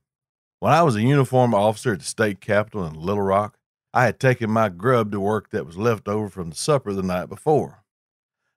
When 0.59 0.73
I 0.73 0.83
was 0.83 0.97
a 0.97 1.01
uniformed 1.01 1.53
officer 1.53 1.93
at 1.93 1.99
the 1.99 2.05
state 2.05 2.41
capitol 2.41 2.85
in 2.85 2.95
Little 2.95 3.23
Rock, 3.23 3.57
I 3.93 4.03
had 4.03 4.19
taken 4.19 4.51
my 4.51 4.67
grub 4.67 5.13
to 5.13 5.19
work 5.21 5.51
that 5.51 5.65
was 5.65 5.77
left 5.77 6.09
over 6.09 6.27
from 6.27 6.49
the 6.49 6.57
supper 6.57 6.91
the 6.91 7.01
night 7.01 7.29
before. 7.29 7.85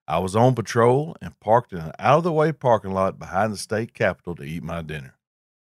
I 0.09 0.19
was 0.19 0.35
on 0.35 0.57
patrol 0.57 1.15
and 1.23 1.39
parked 1.39 1.73
in 1.73 1.79
an 1.79 1.93
out 2.01 2.19
of 2.19 2.25
the 2.25 2.33
way 2.33 2.51
parking 2.51 2.91
lot 2.91 3.17
behind 3.17 3.53
the 3.53 3.59
state 3.59 3.95
capitol 3.95 4.35
to 4.35 4.43
eat 4.43 4.65
my 4.65 4.83
dinner. 4.83 5.15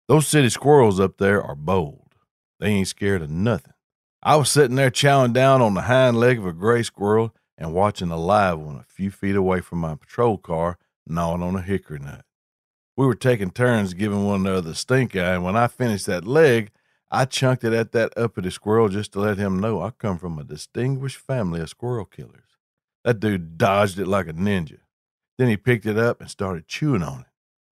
Those 0.08 0.28
city 0.28 0.50
squirrels 0.50 1.00
up 1.00 1.18
there 1.18 1.44
are 1.44 1.54
bold. 1.54 2.16
They 2.60 2.70
ain't 2.70 2.88
scared 2.88 3.22
of 3.22 3.30
nothing. 3.30 3.74
I 4.22 4.36
was 4.36 4.52
sitting 4.52 4.76
there 4.76 4.92
chowing 4.92 5.32
down 5.32 5.62
on 5.62 5.76
the 5.76 5.84
hind 5.84 6.20
leg 6.20 6.40
of 6.40 6.46
a 6.46 6.52
gray 6.52 6.84
squirrel 6.84 7.34
and 7.58 7.74
watching 7.74 8.12
a 8.12 8.18
live 8.18 8.60
one 8.60 8.76
a 8.76 8.84
few 8.84 9.12
feet 9.12 9.38
away 9.38 9.62
from 9.62 9.80
my 9.80 9.96
patrol 9.96 10.38
car 10.38 10.78
gnawing 11.08 11.42
on 11.42 11.56
a 11.56 11.62
hickory 11.62 12.00
nut. 12.00 12.26
We 12.98 13.06
were 13.06 13.16
taking 13.16 13.50
turns 13.50 13.94
giving 13.94 14.26
one 14.26 14.42
another 14.42 14.60
the 14.60 14.76
stink 14.76 15.16
eye, 15.16 15.36
and 15.36 15.46
when 15.46 15.56
I 15.56 15.68
finished 15.68 16.06
that 16.08 16.28
leg, 16.28 16.72
I 17.10 17.24
chunked 17.24 17.64
it 17.64 17.72
at 17.72 17.94
that 17.94 18.12
uppity 18.18 18.50
squirrel 18.50 18.90
just 18.90 19.14
to 19.14 19.22
let 19.22 19.38
him 19.38 19.58
know 19.58 19.82
I 19.82 19.92
come 19.92 20.18
from 20.18 20.38
a 20.38 20.44
distinguished 20.44 21.18
family 21.18 21.62
of 21.62 21.70
squirrel 21.70 22.04
killers. 22.04 22.58
That 23.06 23.22
dude 23.22 23.58
dodged 23.58 24.00
it 24.00 24.08
like 24.08 24.28
a 24.28 24.34
ninja. 24.34 24.80
Then 25.38 25.48
he 25.48 25.56
picked 25.56 25.86
it 25.86 25.98
up 25.98 26.20
and 26.20 26.30
started 26.30 26.68
chewing 26.68 27.04
on 27.04 27.22
it. 27.22 27.26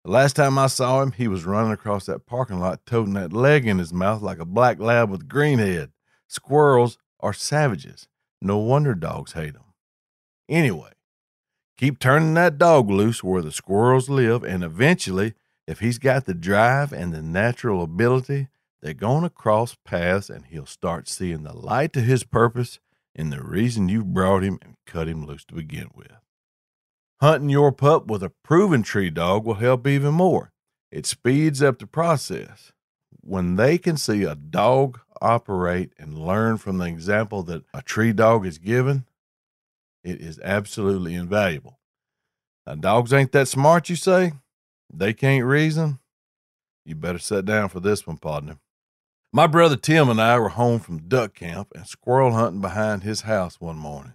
The 0.04 0.10
last 0.10 0.34
time 0.34 0.58
I 0.58 0.66
saw 0.66 1.00
him, 1.02 1.12
he 1.12 1.28
was 1.28 1.44
running 1.44 1.70
across 1.70 2.06
that 2.06 2.26
parking 2.26 2.58
lot 2.58 2.84
toting 2.84 3.14
that 3.14 3.32
leg 3.32 3.64
in 3.64 3.78
his 3.78 3.92
mouth 3.92 4.22
like 4.22 4.40
a 4.40 4.44
black 4.44 4.80
lab 4.80 5.08
with 5.08 5.28
green 5.28 5.60
head. 5.60 5.92
Squirrels 6.32 6.96
are 7.20 7.34
savages. 7.34 8.08
No 8.40 8.56
wonder 8.56 8.94
dogs 8.94 9.34
hate 9.34 9.52
them. 9.52 9.74
Anyway, 10.48 10.92
keep 11.76 11.98
turning 11.98 12.32
that 12.32 12.56
dog 12.56 12.88
loose 12.88 13.22
where 13.22 13.42
the 13.42 13.52
squirrels 13.52 14.08
live, 14.08 14.42
and 14.42 14.64
eventually, 14.64 15.34
if 15.66 15.80
he's 15.80 15.98
got 15.98 16.24
the 16.24 16.32
drive 16.32 16.90
and 16.90 17.12
the 17.12 17.20
natural 17.20 17.82
ability, 17.82 18.48
they're 18.80 18.94
going 18.94 19.24
to 19.24 19.28
cross 19.28 19.76
paths 19.84 20.30
and 20.30 20.46
he'll 20.46 20.64
start 20.64 21.06
seeing 21.06 21.42
the 21.42 21.52
light 21.52 21.92
to 21.92 22.00
his 22.00 22.24
purpose 22.24 22.80
and 23.14 23.30
the 23.30 23.42
reason 23.42 23.90
you 23.90 24.02
brought 24.02 24.42
him 24.42 24.58
and 24.62 24.76
cut 24.86 25.08
him 25.08 25.26
loose 25.26 25.44
to 25.44 25.54
begin 25.54 25.90
with. 25.94 26.12
Hunting 27.20 27.50
your 27.50 27.72
pup 27.72 28.06
with 28.06 28.22
a 28.22 28.32
proven 28.42 28.82
tree 28.82 29.10
dog 29.10 29.44
will 29.44 29.56
help 29.56 29.86
even 29.86 30.14
more. 30.14 30.50
It 30.90 31.04
speeds 31.04 31.62
up 31.62 31.78
the 31.78 31.86
process. 31.86 32.72
When 33.20 33.56
they 33.56 33.76
can 33.76 33.98
see 33.98 34.22
a 34.22 34.34
dog 34.34 34.98
operate 35.22 35.92
and 35.98 36.18
learn 36.18 36.58
from 36.58 36.78
the 36.78 36.86
example 36.86 37.42
that 37.44 37.64
a 37.72 37.80
tree 37.82 38.12
dog 38.12 38.44
is 38.44 38.58
given, 38.58 39.06
it 40.04 40.20
is 40.20 40.40
absolutely 40.42 41.14
invaluable. 41.14 41.78
Now, 42.66 42.74
dogs 42.74 43.12
ain't 43.12 43.32
that 43.32 43.48
smart, 43.48 43.88
you 43.88 43.96
say? 43.96 44.32
They 44.92 45.14
can't 45.14 45.44
reason? 45.44 45.98
You 46.84 46.94
better 46.94 47.18
sit 47.18 47.44
down 47.44 47.68
for 47.68 47.80
this 47.80 48.06
one, 48.06 48.18
partner. 48.18 48.58
My 49.32 49.46
brother 49.46 49.76
Tim 49.76 50.10
and 50.10 50.20
I 50.20 50.38
were 50.38 50.50
home 50.50 50.78
from 50.78 51.08
duck 51.08 51.34
camp 51.34 51.68
and 51.74 51.86
squirrel 51.86 52.32
hunting 52.32 52.60
behind 52.60 53.02
his 53.02 53.22
house 53.22 53.60
one 53.60 53.76
morning. 53.76 54.14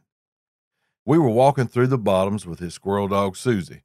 We 1.05 1.17
were 1.17 1.29
walking 1.29 1.67
through 1.67 1.87
the 1.87 1.97
bottoms 1.97 2.45
with 2.45 2.59
his 2.59 2.73
squirrel 2.73 3.07
dog 3.07 3.35
Susie. 3.35 3.83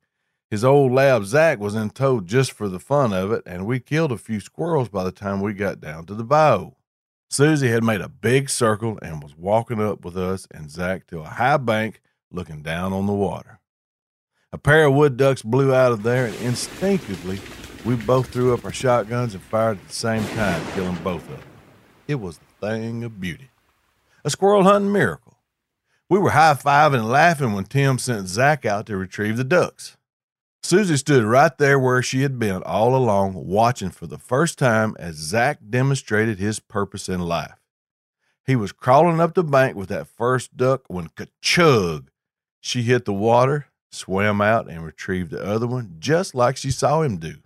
His 0.50 0.64
old 0.64 0.92
lab 0.92 1.24
Zach 1.24 1.58
was 1.58 1.74
in 1.74 1.88
tow 1.90 2.20
just 2.20 2.52
for 2.52 2.68
the 2.68 2.78
fun 2.78 3.14
of 3.14 3.32
it, 3.32 3.42
and 3.46 3.64
we 3.64 3.80
killed 3.80 4.12
a 4.12 4.18
few 4.18 4.40
squirrels 4.40 4.90
by 4.90 5.04
the 5.04 5.12
time 5.12 5.40
we 5.40 5.54
got 5.54 5.80
down 5.80 6.04
to 6.06 6.14
the 6.14 6.24
bayou. 6.24 6.72
Susie 7.32 7.70
had 7.70 7.82
made 7.82 8.02
a 8.02 8.10
big 8.10 8.50
circle 8.50 8.98
and 9.00 9.22
was 9.22 9.34
walking 9.34 9.80
up 9.80 10.04
with 10.04 10.18
us 10.18 10.46
and 10.50 10.70
Zach 10.70 11.06
to 11.06 11.20
a 11.20 11.24
high 11.24 11.56
bank 11.56 12.02
looking 12.30 12.60
down 12.60 12.92
on 12.92 13.06
the 13.06 13.14
water. 13.14 13.58
A 14.52 14.58
pair 14.58 14.84
of 14.84 14.92
wood 14.92 15.16
ducks 15.16 15.40
blew 15.40 15.74
out 15.74 15.92
of 15.92 16.02
there, 16.02 16.26
and 16.26 16.34
instinctively, 16.42 17.40
we 17.86 17.94
both 17.96 18.28
threw 18.28 18.52
up 18.52 18.66
our 18.66 18.72
shotguns 18.72 19.32
and 19.32 19.42
fired 19.42 19.78
at 19.78 19.88
the 19.88 19.94
same 19.94 20.22
time, 20.36 20.62
killing 20.74 20.98
both 21.02 21.22
of 21.22 21.38
them. 21.38 21.48
It 22.06 22.16
was 22.16 22.38
a 22.38 22.66
thing 22.66 23.02
of 23.02 23.18
beauty. 23.18 23.48
A 24.26 24.28
squirrel 24.28 24.64
hunting 24.64 24.92
miracle. 24.92 25.38
We 26.10 26.18
were 26.18 26.32
high 26.32 26.52
fiving 26.52 26.96
and 26.96 27.08
laughing 27.08 27.54
when 27.54 27.64
Tim 27.64 27.96
sent 27.96 28.28
Zach 28.28 28.66
out 28.66 28.84
to 28.88 28.96
retrieve 28.98 29.38
the 29.38 29.44
ducks. 29.44 29.96
Susie 30.64 30.96
stood 30.96 31.24
right 31.24 31.56
there 31.58 31.78
where 31.78 32.02
she 32.02 32.22
had 32.22 32.38
been 32.38 32.62
all 32.62 32.94
along, 32.94 33.34
watching 33.34 33.90
for 33.90 34.06
the 34.06 34.18
first 34.18 34.58
time 34.58 34.94
as 34.98 35.16
Zach 35.16 35.58
demonstrated 35.68 36.38
his 36.38 36.60
purpose 36.60 37.08
in 37.08 37.20
life. 37.20 37.58
He 38.46 38.54
was 38.54 38.70
crawling 38.70 39.20
up 39.20 39.34
the 39.34 39.42
bank 39.42 39.76
with 39.76 39.88
that 39.88 40.06
first 40.06 40.56
duck 40.56 40.82
when 40.86 41.08
ka-chug, 41.08 42.10
she 42.60 42.82
hit 42.82 43.04
the 43.04 43.12
water, 43.12 43.66
swam 43.90 44.40
out, 44.40 44.68
and 44.68 44.84
retrieved 44.84 45.32
the 45.32 45.44
other 45.44 45.66
one 45.66 45.96
just 45.98 46.34
like 46.34 46.56
she 46.56 46.70
saw 46.70 47.02
him 47.02 47.18
do. 47.18 47.36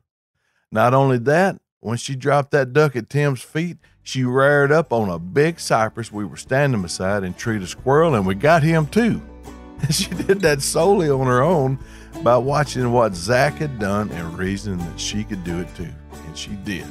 Not 0.70 0.92
only 0.92 1.18
that, 1.18 1.56
when 1.80 1.96
she 1.96 2.16
dropped 2.16 2.50
that 2.50 2.72
duck 2.74 2.96
at 2.96 3.08
Tim's 3.08 3.42
feet, 3.42 3.78
she 4.02 4.24
reared 4.24 4.70
up 4.70 4.92
on 4.92 5.08
a 5.08 5.18
big 5.18 5.58
cypress 5.58 6.12
we 6.12 6.24
were 6.24 6.36
standing 6.36 6.82
beside 6.82 7.24
and 7.24 7.36
treated 7.36 7.62
a 7.62 7.66
squirrel, 7.66 8.14
and 8.14 8.26
we 8.26 8.34
got 8.34 8.62
him 8.62 8.86
too. 8.86 9.22
she 9.90 10.08
did 10.10 10.40
that 10.40 10.62
solely 10.62 11.08
on 11.08 11.26
her 11.26 11.42
own 11.42 11.78
by 12.22 12.36
watching 12.36 12.92
what 12.92 13.14
Zach 13.14 13.54
had 13.54 13.78
done 13.78 14.10
and 14.10 14.38
reasoning 14.38 14.78
that 14.78 14.98
she 15.00 15.24
could 15.24 15.44
do 15.44 15.60
it 15.60 15.74
too. 15.76 15.92
And 16.26 16.36
she 16.36 16.50
did. 16.64 16.86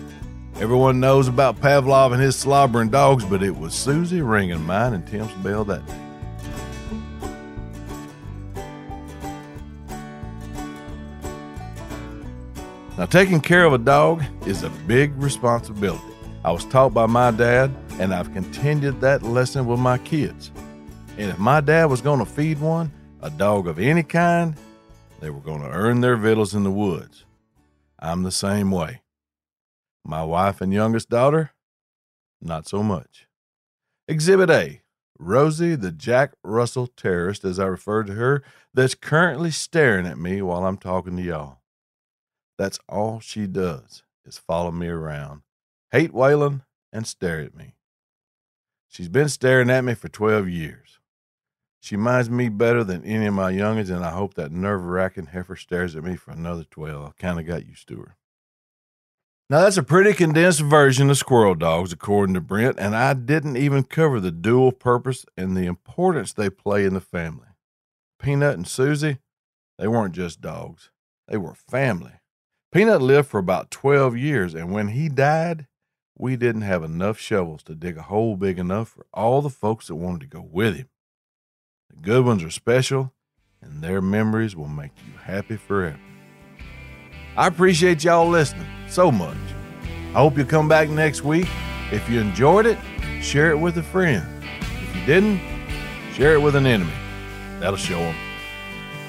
Everyone 0.55 0.99
knows 0.99 1.27
about 1.27 1.59
Pavlov 1.59 2.13
and 2.13 2.21
his 2.21 2.35
slobbering 2.37 2.89
dogs, 2.89 3.25
but 3.25 3.43
it 3.43 3.57
was 3.57 3.73
Susie 3.73 4.21
ringing 4.21 4.63
mine 4.63 4.93
and 4.93 5.05
Tim's 5.05 5.31
bell 5.43 5.65
that 5.65 5.85
day. 5.85 5.99
Now, 12.97 13.05
taking 13.05 13.41
care 13.41 13.65
of 13.65 13.73
a 13.73 13.77
dog 13.77 14.23
is 14.45 14.63
a 14.63 14.69
big 14.87 15.13
responsibility. 15.21 16.01
I 16.45 16.51
was 16.51 16.63
taught 16.63 16.93
by 16.93 17.07
my 17.07 17.31
dad, 17.31 17.75
and 17.99 18.13
I've 18.13 18.31
continued 18.31 19.01
that 19.01 19.21
lesson 19.21 19.65
with 19.65 19.79
my 19.79 19.97
kids. 19.97 20.51
And 21.17 21.29
if 21.29 21.37
my 21.37 21.59
dad 21.59 21.85
was 21.85 21.99
going 21.99 22.19
to 22.19 22.25
feed 22.25 22.59
one, 22.61 22.93
a 23.21 23.29
dog 23.29 23.67
of 23.67 23.79
any 23.79 24.03
kind, 24.03 24.55
they 25.25 25.31
were 25.31 25.41
going 25.41 25.63
to 25.63 25.71
earn 25.71 26.01
their 26.01 26.15
victuals 26.15 26.53
in 26.53 26.63
the 26.63 26.69
woods. 26.69 27.25
I'm 27.97 28.21
the 28.21 28.31
same 28.31 28.69
way. 28.69 29.01
My 30.05 30.23
wife 30.23 30.61
and 30.61 30.71
youngest 30.71 31.09
daughter, 31.09 31.49
not 32.39 32.67
so 32.67 32.83
much. 32.83 33.25
Exhibit 34.07 34.51
A 34.51 34.83
Rosie, 35.17 35.73
the 35.73 35.91
Jack 35.91 36.33
Russell 36.43 36.85
terrorist, 36.85 37.43
as 37.43 37.59
I 37.59 37.65
refer 37.65 38.03
to 38.03 38.13
her, 38.13 38.43
that's 38.71 38.93
currently 38.93 39.49
staring 39.49 40.05
at 40.05 40.19
me 40.19 40.43
while 40.43 40.63
I'm 40.63 40.77
talking 40.77 41.17
to 41.17 41.23
y'all. 41.23 41.57
That's 42.59 42.77
all 42.87 43.19
she 43.19 43.47
does 43.47 44.03
is 44.25 44.37
follow 44.37 44.69
me 44.69 44.89
around, 44.89 45.41
hate 45.91 46.13
Waylon, 46.13 46.65
and 46.93 47.07
stare 47.07 47.39
at 47.39 47.55
me. 47.55 47.73
She's 48.89 49.09
been 49.09 49.29
staring 49.29 49.71
at 49.71 49.83
me 49.83 49.95
for 49.95 50.07
12 50.07 50.47
years. 50.49 50.94
She 51.85 51.97
minds 51.97 52.31
me 52.31 52.49
better 52.49 52.83
than 52.83 53.05
any 53.05 53.27
of 53.27 53.35
my 53.35 53.51
youngins, 53.51 53.91
and 53.91 54.03
I 54.03 54.09
hope 54.09 54.33
that 54.33 54.51
nerve 54.51 54.83
wracking 54.85 55.27
heifer 55.27 55.55
stares 55.55 55.95
at 55.95 56.03
me 56.03 56.15
for 56.15 56.31
another 56.31 56.63
12. 56.63 57.05
I 57.05 57.11
kind 57.21 57.39
of 57.39 57.45
got 57.45 57.67
used 57.67 57.87
to 57.89 57.97
her. 57.97 58.15
Now, 59.51 59.59
that's 59.59 59.77
a 59.77 59.83
pretty 59.83 60.13
condensed 60.13 60.61
version 60.61 61.11
of 61.11 61.17
squirrel 61.19 61.53
dogs, 61.53 61.93
according 61.93 62.33
to 62.33 62.41
Brent, 62.41 62.79
and 62.79 62.95
I 62.95 63.13
didn't 63.13 63.57
even 63.57 63.83
cover 63.83 64.19
the 64.19 64.31
dual 64.31 64.71
purpose 64.71 65.27
and 65.37 65.55
the 65.55 65.67
importance 65.67 66.33
they 66.33 66.49
play 66.49 66.85
in 66.85 66.95
the 66.95 67.01
family. 67.01 67.49
Peanut 68.19 68.55
and 68.55 68.67
Susie, 68.67 69.19
they 69.77 69.87
weren't 69.87 70.15
just 70.15 70.41
dogs, 70.41 70.89
they 71.27 71.37
were 71.37 71.53
family. 71.53 72.13
Peanut 72.71 73.03
lived 73.03 73.27
for 73.27 73.39
about 73.39 73.69
12 73.69 74.17
years, 74.17 74.55
and 74.55 74.71
when 74.71 74.87
he 74.87 75.07
died, 75.07 75.67
we 76.17 76.35
didn't 76.35 76.63
have 76.63 76.83
enough 76.83 77.19
shovels 77.19 77.61
to 77.61 77.75
dig 77.75 77.95
a 77.95 78.01
hole 78.01 78.37
big 78.37 78.57
enough 78.57 78.87
for 78.87 79.05
all 79.13 79.43
the 79.43 79.51
folks 79.51 79.85
that 79.85 79.95
wanted 79.95 80.21
to 80.21 80.27
go 80.27 80.41
with 80.41 80.77
him. 80.77 80.89
The 81.95 82.01
good 82.01 82.25
ones 82.25 82.43
are 82.43 82.49
special, 82.51 83.13
and 83.61 83.81
their 83.81 84.01
memories 84.01 84.55
will 84.55 84.67
make 84.67 84.91
you 85.07 85.17
happy 85.17 85.57
forever. 85.57 85.99
I 87.37 87.47
appreciate 87.47 88.03
y'all 88.03 88.29
listening 88.29 88.67
so 88.87 89.11
much. 89.11 89.37
I 90.09 90.19
hope 90.19 90.37
you'll 90.37 90.45
come 90.47 90.69
back 90.69 90.89
next 90.89 91.23
week. 91.23 91.47
If 91.91 92.09
you 92.09 92.19
enjoyed 92.19 92.65
it, 92.65 92.77
share 93.21 93.51
it 93.51 93.57
with 93.57 93.77
a 93.77 93.83
friend. 93.83 94.25
If 94.61 94.95
you 94.95 95.05
didn't, 95.05 95.41
Share 96.15 96.35
it 96.35 96.41
with 96.41 96.55
an 96.55 96.65
enemy. 96.65 96.93
That'll 97.59 97.75
show 97.75 97.99
them. 97.99 98.15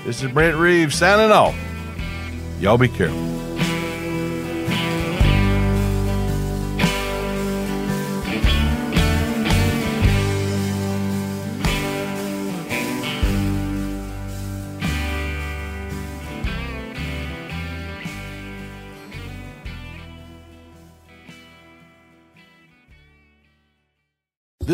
This 0.04 0.24
is 0.24 0.32
Brent 0.32 0.56
Reeves 0.56 0.96
signing 0.96 1.30
off. 1.30 1.54
Y'all 2.58 2.76
be 2.76 2.88
careful. 2.88 3.16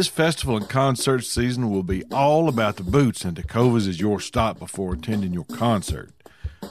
This 0.03 0.09
festival 0.09 0.57
and 0.57 0.69
concert 0.69 1.21
season 1.21 1.71
will 1.71 1.85
be 1.85 2.03
all 2.11 2.49
about 2.49 2.75
the 2.75 2.83
boots, 2.83 3.25
and 3.25 3.37
Tecovas 3.37 3.87
is 3.87 4.01
your 4.01 4.19
stop 4.19 4.59
before 4.59 4.95
attending 4.95 5.33
your 5.33 5.45
concert. 5.45 6.11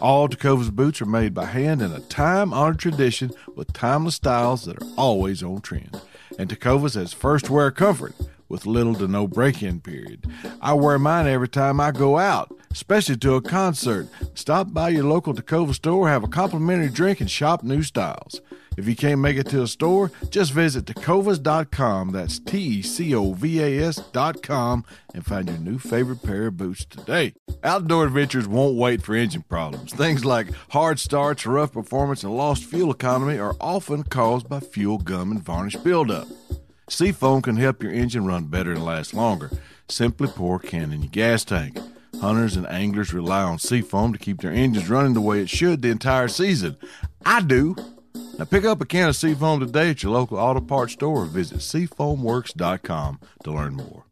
All 0.02 0.28
Tecovas 0.28 0.70
boots 0.70 1.02
are 1.02 1.06
made 1.06 1.34
by 1.34 1.46
hand 1.46 1.82
in 1.82 1.94
a 1.94 2.02
time 2.02 2.52
honored 2.52 2.80
tradition 2.80 3.32
with 3.56 3.72
timeless 3.72 4.16
styles 4.16 4.66
that 4.66 4.84
are 4.84 4.88
always 4.98 5.42
on 5.42 5.62
trend. 5.62 6.02
And 6.38 6.50
Tecovas 6.50 6.96
has 6.96 7.14
first 7.14 7.50
wear 7.50 7.72
comfort 7.72 8.16
with 8.50 8.66
little 8.66 8.96
to 8.96 9.08
no 9.08 9.30
break 9.30 9.64
in 9.64 9.80
period. 9.80 10.30
I 10.60 10.74
wear 10.74 11.00
mine 11.00 11.26
every 11.26 11.48
time 11.48 11.80
I 11.80 11.92
go 11.92 12.18
out, 12.18 12.54
especially 12.70 13.16
to 13.16 13.36
a 13.36 13.42
concert. 13.42 14.10
Stop 14.34 14.74
by 14.74 14.90
your 14.90 15.06
local 15.06 15.34
Tacova 15.34 15.74
store, 15.74 16.10
have 16.10 16.26
a 16.26 16.28
complimentary 16.28 16.90
drink, 16.90 17.22
and 17.22 17.32
shop 17.32 17.64
new 17.64 17.82
styles. 17.82 18.42
If 18.82 18.88
you 18.88 18.96
can't 18.96 19.22
make 19.22 19.38
it 19.38 19.46
to 19.50 19.62
a 19.62 19.68
store, 19.68 20.12
just 20.32 20.54
visit 20.54 20.86
tecovas.com. 20.86 22.14
That's 22.14 22.40
T 22.40 22.58
E 22.58 22.82
C 22.82 23.14
O 23.14 23.34
V 23.34 23.62
A 23.62 23.88
S.com 23.90 24.86
and 25.14 25.24
find 25.24 25.48
your 25.48 25.60
new 25.60 25.78
favorite 25.78 26.24
pair 26.24 26.48
of 26.48 26.58
boots 26.58 26.84
today. 26.86 27.36
Outdoor 27.64 28.06
adventures 28.06 28.48
won't 28.48 28.76
wait 28.76 29.04
for 29.04 29.14
engine 29.14 29.44
problems. 29.44 29.94
Things 29.94 30.26
like 30.26 30.48
hard 30.72 30.98
starts, 30.98 31.46
rough 31.46 31.74
performance, 31.74 32.24
and 32.24 32.36
lost 32.36 32.64
fuel 32.64 32.90
economy 32.90 33.38
are 33.38 33.56
often 33.62 34.02
caused 34.02 34.50
by 34.50 34.60
fuel 34.60 34.98
gum 34.98 35.30
and 35.30 35.44
varnish 35.44 35.76
buildup. 35.76 36.28
Seafoam 36.90 37.44
can 37.44 37.58
help 37.58 37.84
your 37.84 37.92
engine 37.92 38.26
run 38.26 38.46
better 38.46 38.72
and 38.72 38.84
last 38.84 39.14
longer. 39.14 39.52
Simply 39.90 40.28
pour 40.28 40.58
can 40.58 40.92
in 40.92 41.04
your 41.04 41.12
gas 41.12 41.46
tank. 41.46 41.78
Hunters 42.20 42.56
and 42.56 42.66
anglers 42.66 43.14
rely 43.14 43.44
on 43.44 43.60
Seafoam 43.60 44.12
to 44.12 44.18
keep 44.18 44.42
their 44.42 44.52
engines 44.52 44.90
running 44.90 45.14
the 45.14 45.22
way 45.22 45.40
it 45.40 45.52
should 45.52 45.84
the 45.84 45.90
entire 45.92 46.28
season. 46.28 46.78
I 47.24 47.42
do. 47.42 47.76
Now 48.38 48.46
pick 48.46 48.66
up 48.66 48.82
a 48.82 48.86
can 48.86 49.10
of 49.10 49.16
Seafoam 49.16 49.60
today 49.60 49.92
at 49.92 50.04
your 50.04 50.12
local 50.14 50.38
auto 50.38 50.62
parts 50.62 50.94
store 50.94 51.24
or 51.24 51.26
visit 51.26 51.60
seafoamworks.com 51.60 53.20
to 53.44 53.52
learn 53.52 53.76
more. 53.76 54.06